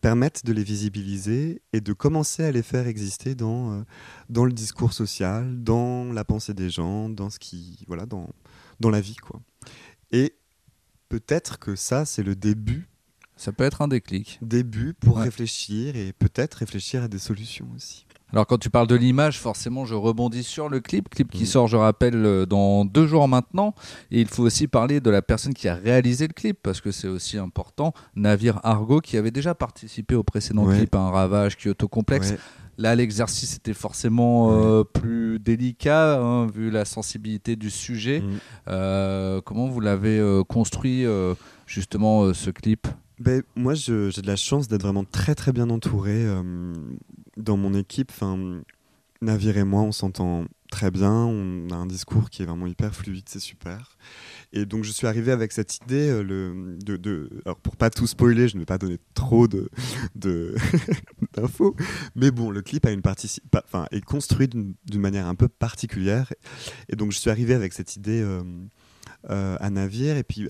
[0.02, 3.82] permettent de les visibiliser et de commencer à les faire exister dans, euh,
[4.30, 8.30] dans le discours social, dans la pensée des gens, dans ce qui, voilà, dans,
[8.80, 9.39] dans la vie, quoi.
[10.12, 10.36] Et
[11.14, 12.88] peut-être que ça, c'est le début.
[13.36, 14.39] Ça peut être un déclic.
[14.41, 18.07] Début pour réfléchir et peut-être réfléchir à des solutions aussi.
[18.32, 21.68] Alors quand tu parles de l'image, forcément, je rebondis sur le clip, clip qui sort,
[21.68, 23.76] je rappelle, euh, dans deux jours maintenant.
[24.09, 26.89] Et il faut aussi parler de la personne qui a réalisé le clip, parce que
[26.89, 27.93] c'est aussi important.
[28.16, 32.34] Navire Argo, qui avait déjà participé au précédent clip, un ravage Kyoto Complexe.
[32.78, 38.22] Là, l'exercice était forcément euh, plus délicat, hein, vu la sensibilité du sujet.
[38.22, 38.40] Mm.
[38.68, 41.06] Euh, comment vous l'avez euh, construit,
[41.68, 42.88] justement, ce clip?
[43.20, 46.26] Ben, Moi, j'ai de la chance d'être vraiment très, très bien entouré
[47.38, 48.12] dans mon équipe.
[48.12, 48.62] Enfin,
[49.22, 52.96] Navire et moi, on s'entend très bien, on a un discours qui est vraiment hyper
[52.96, 53.96] fluide, c'est super.
[54.54, 57.92] Et donc je suis arrivé avec cette idée, euh, le, de, de, alors pour pas
[57.92, 59.70] tout spoiler, je ne vais pas donner trop de,
[61.36, 61.76] d'infos,
[62.16, 63.04] mais bon, le clip a une
[63.54, 66.34] enfin, est construit d'une manière un peu particulière,
[66.90, 68.42] et donc je suis arrivé avec cette idée euh,
[69.30, 70.50] euh, à Navire, et puis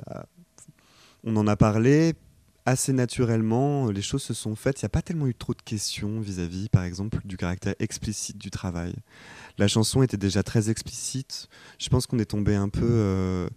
[1.26, 2.14] on en a parlé,
[2.66, 4.82] assez naturellement, les choses se sont faites.
[4.82, 8.38] Il n'y a pas tellement eu trop de questions vis-à-vis, par exemple, du caractère explicite
[8.38, 8.96] du travail.
[9.58, 11.48] La chanson était déjà très explicite.
[11.80, 13.50] Je pense qu'on est tombé un peu euh,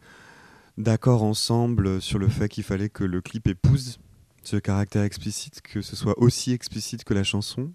[0.78, 3.98] d'accord ensemble sur le fait qu'il fallait que le clip épouse
[4.42, 7.72] ce caractère explicite, que ce soit aussi explicite que la chanson.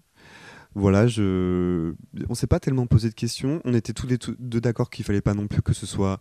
[0.74, 1.92] Voilà, je...
[2.30, 3.60] on s'est pas tellement posé de questions.
[3.64, 6.18] On était tous les deux d'accord qu'il fallait pas non plus que ce soit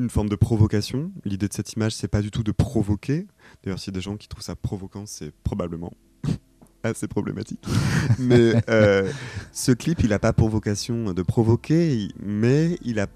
[0.00, 1.12] une forme de provocation.
[1.24, 3.26] L'idée de cette image, c'est pas du tout de provoquer.
[3.62, 5.92] D'ailleurs, s'il y a des gens qui trouvent ça provoquant, c'est probablement
[6.82, 7.64] assez problématique.
[8.18, 9.10] mais euh,
[9.52, 13.06] ce clip, il n'a pas pour vocation de provoquer, mais il a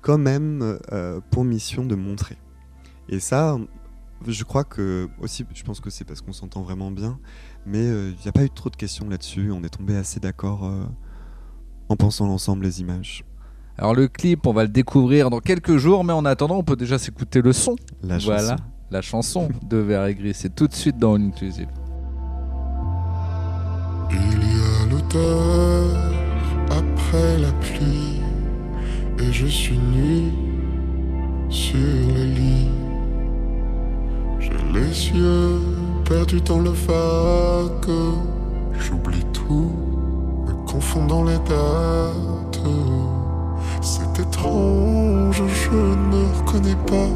[0.00, 2.38] quand même euh, pour mission de montrer.
[3.08, 3.58] Et ça,
[4.26, 7.18] je crois que aussi, je pense que c'est parce qu'on s'entend vraiment bien,
[7.66, 9.50] mais il n'y a pas eu trop de questions là-dessus.
[9.50, 10.70] On est tombé assez d'accord
[11.88, 13.24] en pensant l'ensemble les images.
[13.80, 16.76] Alors le clip, on va le découvrir dans quelques jours, mais en attendant, on peut
[16.76, 17.76] déjà s'écouter le son.
[18.02, 18.64] La voilà, chanson.
[18.90, 20.34] la chanson de Vert et Gris.
[20.34, 21.66] C'est tout de suite dans Inclusive.
[24.10, 25.96] Il y a l'auteur
[26.70, 28.20] après la pluie,
[29.18, 30.30] et je suis nu
[31.48, 32.68] sur le lit.
[34.40, 35.58] J'ai les yeux
[36.04, 37.96] perdus dans le vague,
[38.78, 39.72] j'oublie tout,
[40.46, 43.19] me confondant les dates.
[43.82, 47.08] C'est étrange, je ne reconnais pas.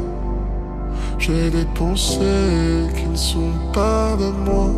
[1.19, 4.71] J'ai des pensées qui ne sont pas de moi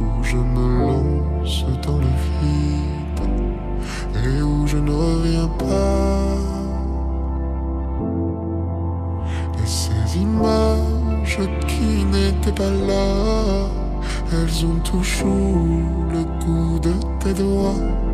[0.00, 3.20] où je me lance dans le vide
[4.24, 6.38] et où je ne reviens pas.
[9.62, 13.68] Et ces images qui n'étaient pas là,
[14.32, 15.66] elles ont toujours
[16.12, 18.05] le goût de tes doigts.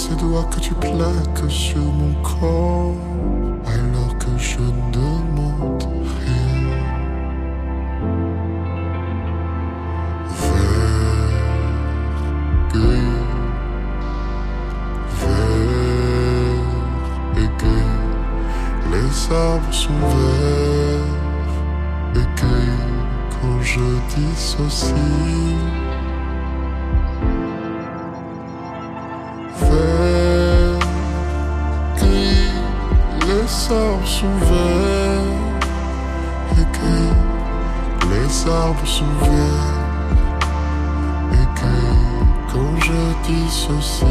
[0.00, 2.94] Ces doigts que tu plaques sur mon corps
[3.66, 5.82] alors que je ne demande
[6.20, 6.68] rien.
[10.40, 11.32] Vert,
[15.14, 15.58] vert
[17.36, 17.48] et.
[18.92, 21.16] Les arbres sont verts
[22.14, 25.67] et quand je dissocie.
[33.70, 35.22] Arbres verts
[36.52, 37.16] et gris.
[38.10, 39.78] Les arbres verts
[41.32, 41.74] et que
[42.50, 44.06] quand je dissocie,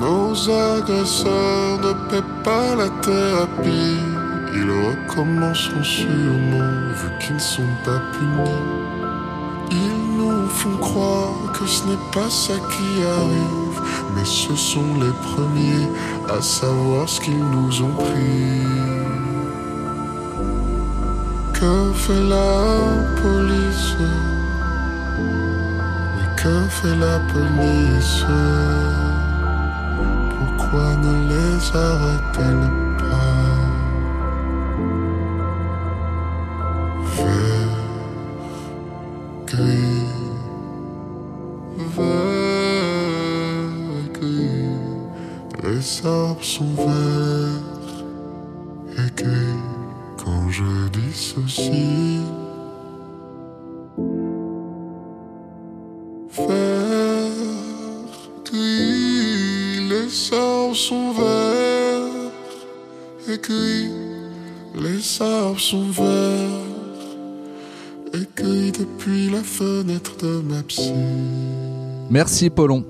[0.00, 4.00] nos agresseurs ne paient pas la thérapie.
[4.56, 8.62] Ils recommenceront sûrement vu qu'ils ne sont pas punis.
[9.72, 13.80] Ils nous font croire ce n'est pas ça qui arrive,
[14.14, 15.88] mais ce sont les premiers
[16.28, 18.62] à savoir ce qu'ils nous ont pris.
[21.52, 23.96] Que fait la police?
[25.18, 28.24] Oui, que fait la police?
[30.38, 32.83] Pourquoi ne les arrête-t-elle pas
[46.06, 47.94] arbres sont verts
[48.98, 49.62] et gris
[50.22, 52.20] quand je dissocie.
[56.36, 57.30] Vert,
[58.44, 62.32] gris, les arbres sont verts
[63.28, 63.90] et gris.
[64.74, 66.64] Les arbres sont verts
[68.12, 70.92] et gris depuis la fenêtre de ma psy.
[72.10, 72.84] Merci Paulon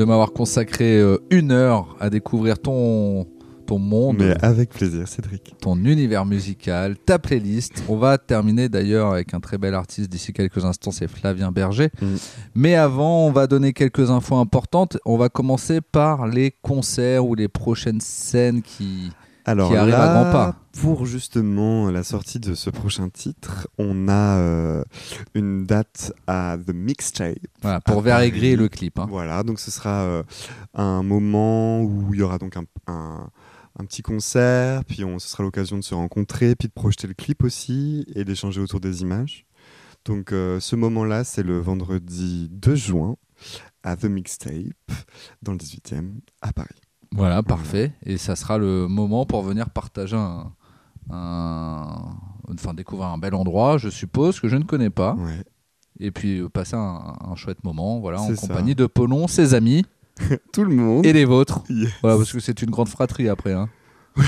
[0.00, 3.26] de m'avoir consacré euh, une heure à découvrir ton,
[3.66, 5.54] ton monde, Mais avec plaisir, Cédric.
[5.60, 7.84] ton univers musical, ta playlist.
[7.86, 11.90] On va terminer d'ailleurs avec un très bel artiste d'ici quelques instants, c'est Flavien Berger.
[12.00, 12.06] Mm.
[12.54, 14.96] Mais avant, on va donner quelques infos importantes.
[15.04, 19.10] On va commencer par les concerts ou les prochaines scènes qui...
[19.44, 20.56] Alors Qui arrive à là, grands pas.
[20.80, 24.84] Pour justement la sortie de ce prochain titre, on a euh,
[25.34, 27.38] une date à The Mixtape.
[27.62, 28.30] Voilà, pour À Vert et.
[28.30, 28.98] Gris et le clip.
[28.98, 29.06] hein.
[29.08, 30.22] Voilà, donc ce sera euh,
[30.74, 33.28] un moment où il y aura donc un, un-
[33.78, 37.14] un petit concert, puis on, ce sera l'occasion de se rencontrer, puis de projeter le
[37.14, 39.46] clip aussi et d'échanger autour des images.
[40.04, 43.16] Donc euh, ce moment-là, c'est le vendredi 2 juin
[43.82, 44.52] à The Mixtape,
[45.42, 46.10] dans le 18e,
[46.42, 46.79] à Paris.
[47.14, 47.92] Voilà, parfait.
[48.06, 50.52] Et ça sera le moment pour venir partager un,
[51.10, 52.16] un-
[52.52, 55.44] enfin découvrir un bel endroit, je suppose que je ne connais pas, Ouais.
[55.98, 58.34] et puis euh, passer un, un chouette moment, voilà, en ça.
[58.46, 59.84] compagnie de Paulon, ses amis
[60.52, 61.04] Tout le monde.
[61.06, 61.60] et les vôtres.
[61.68, 61.90] Yes.
[62.02, 63.52] Voilà, parce que c'est une grande fratrie après.
[63.54, 63.68] Hein.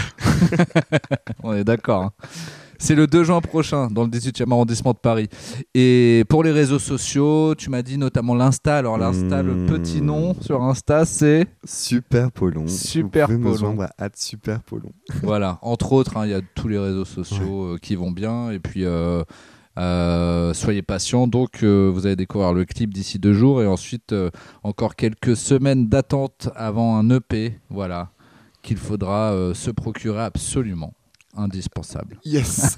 [1.42, 2.02] On est d'accord.
[2.04, 2.12] hein.
[2.84, 5.28] C'est le 2 juin prochain dans le 18e arrondissement de Paris.
[5.72, 8.76] Et pour les réseaux sociaux, tu m'as dit notamment l'Insta.
[8.76, 9.66] Alors l'Insta, le Mmh.
[9.66, 12.66] petit nom sur Insta, c'est Super Polon.
[12.66, 13.86] Super Vous pouvez me Polon.
[13.98, 14.90] à Super Polon.
[15.22, 15.60] voilà.
[15.62, 18.50] Entre autres, hein, il y a tous les réseaux sociaux euh, qui vont bien.
[18.50, 19.22] Et puis euh,
[19.78, 21.28] euh, soyez patients.
[21.28, 24.30] Donc euh, vous allez découvrir le clip d'ici deux jours et ensuite euh,
[24.64, 27.60] encore quelques semaines d'attente avant un EP.
[27.70, 28.10] Voilà
[28.62, 30.94] qu'il faudra se procurer absolument
[31.36, 32.18] indispensable.
[32.24, 32.76] Yes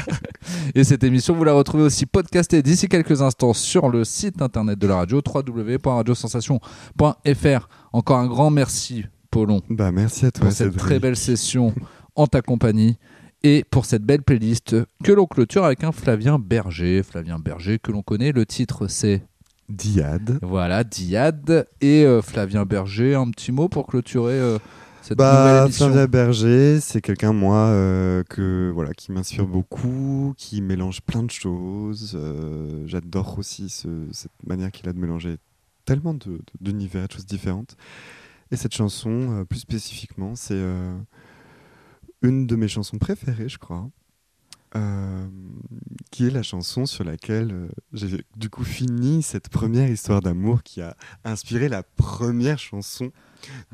[0.74, 4.78] Et cette émission, vous la retrouvez aussi podcastée d'ici quelques instants sur le site internet
[4.78, 7.68] de la radio, www.radiosensation.fr.
[7.92, 10.44] Encore un grand merci, Paulon, Bah, merci à toi.
[10.46, 11.74] pour cette très belle session
[12.16, 12.98] en ta compagnie
[13.42, 17.02] et pour cette belle playlist que l'on clôture avec un Flavien Berger.
[17.02, 19.22] Flavien Berger que l'on connaît, le titre c'est
[19.68, 20.38] Diade.
[20.42, 23.14] voilà Diade et euh, Flavien Berger.
[23.14, 24.58] Un petit mot pour clôturer euh,
[25.02, 25.66] cette Bah.
[25.70, 31.30] Flavien Berger, c'est quelqu'un, moi, euh, que, voilà, qui m'inspire beaucoup, qui mélange plein de
[31.30, 32.12] choses.
[32.14, 35.36] Euh, J'adore aussi ce- cette manière qu'il a de mélanger
[35.84, 37.76] tellement de- d'univers, de, choses différentes.
[38.50, 40.60] Et cette chanson, euh, plus spécifiquement, c'est
[42.22, 43.88] une de mes chansons préférées, je crois.
[46.12, 50.80] qui est la chanson sur laquelle j'ai du coup fini cette première histoire d'amour qui
[50.80, 50.94] a
[51.24, 53.10] inspiré la première chanson.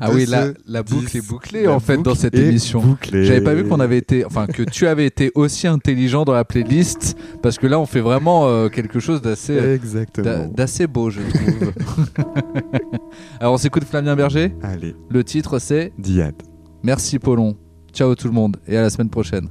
[0.00, 2.96] Ah oui, la, la boucle est bouclée en fait dans cette émission.
[3.10, 6.44] J'avais pas vu qu'on avait été, enfin que tu avais été aussi intelligent dans la
[6.44, 10.46] playlist parce que là on fait vraiment euh, quelque chose d'assez d'a- Exactement.
[10.48, 11.72] d'assez beau je trouve.
[13.40, 14.54] Alors on s'écoute Flavien Berger.
[14.62, 16.42] Allez, Le titre c'est Diade.
[16.82, 17.56] Merci Paulon.
[17.92, 19.48] Ciao tout le monde et à la semaine prochaine.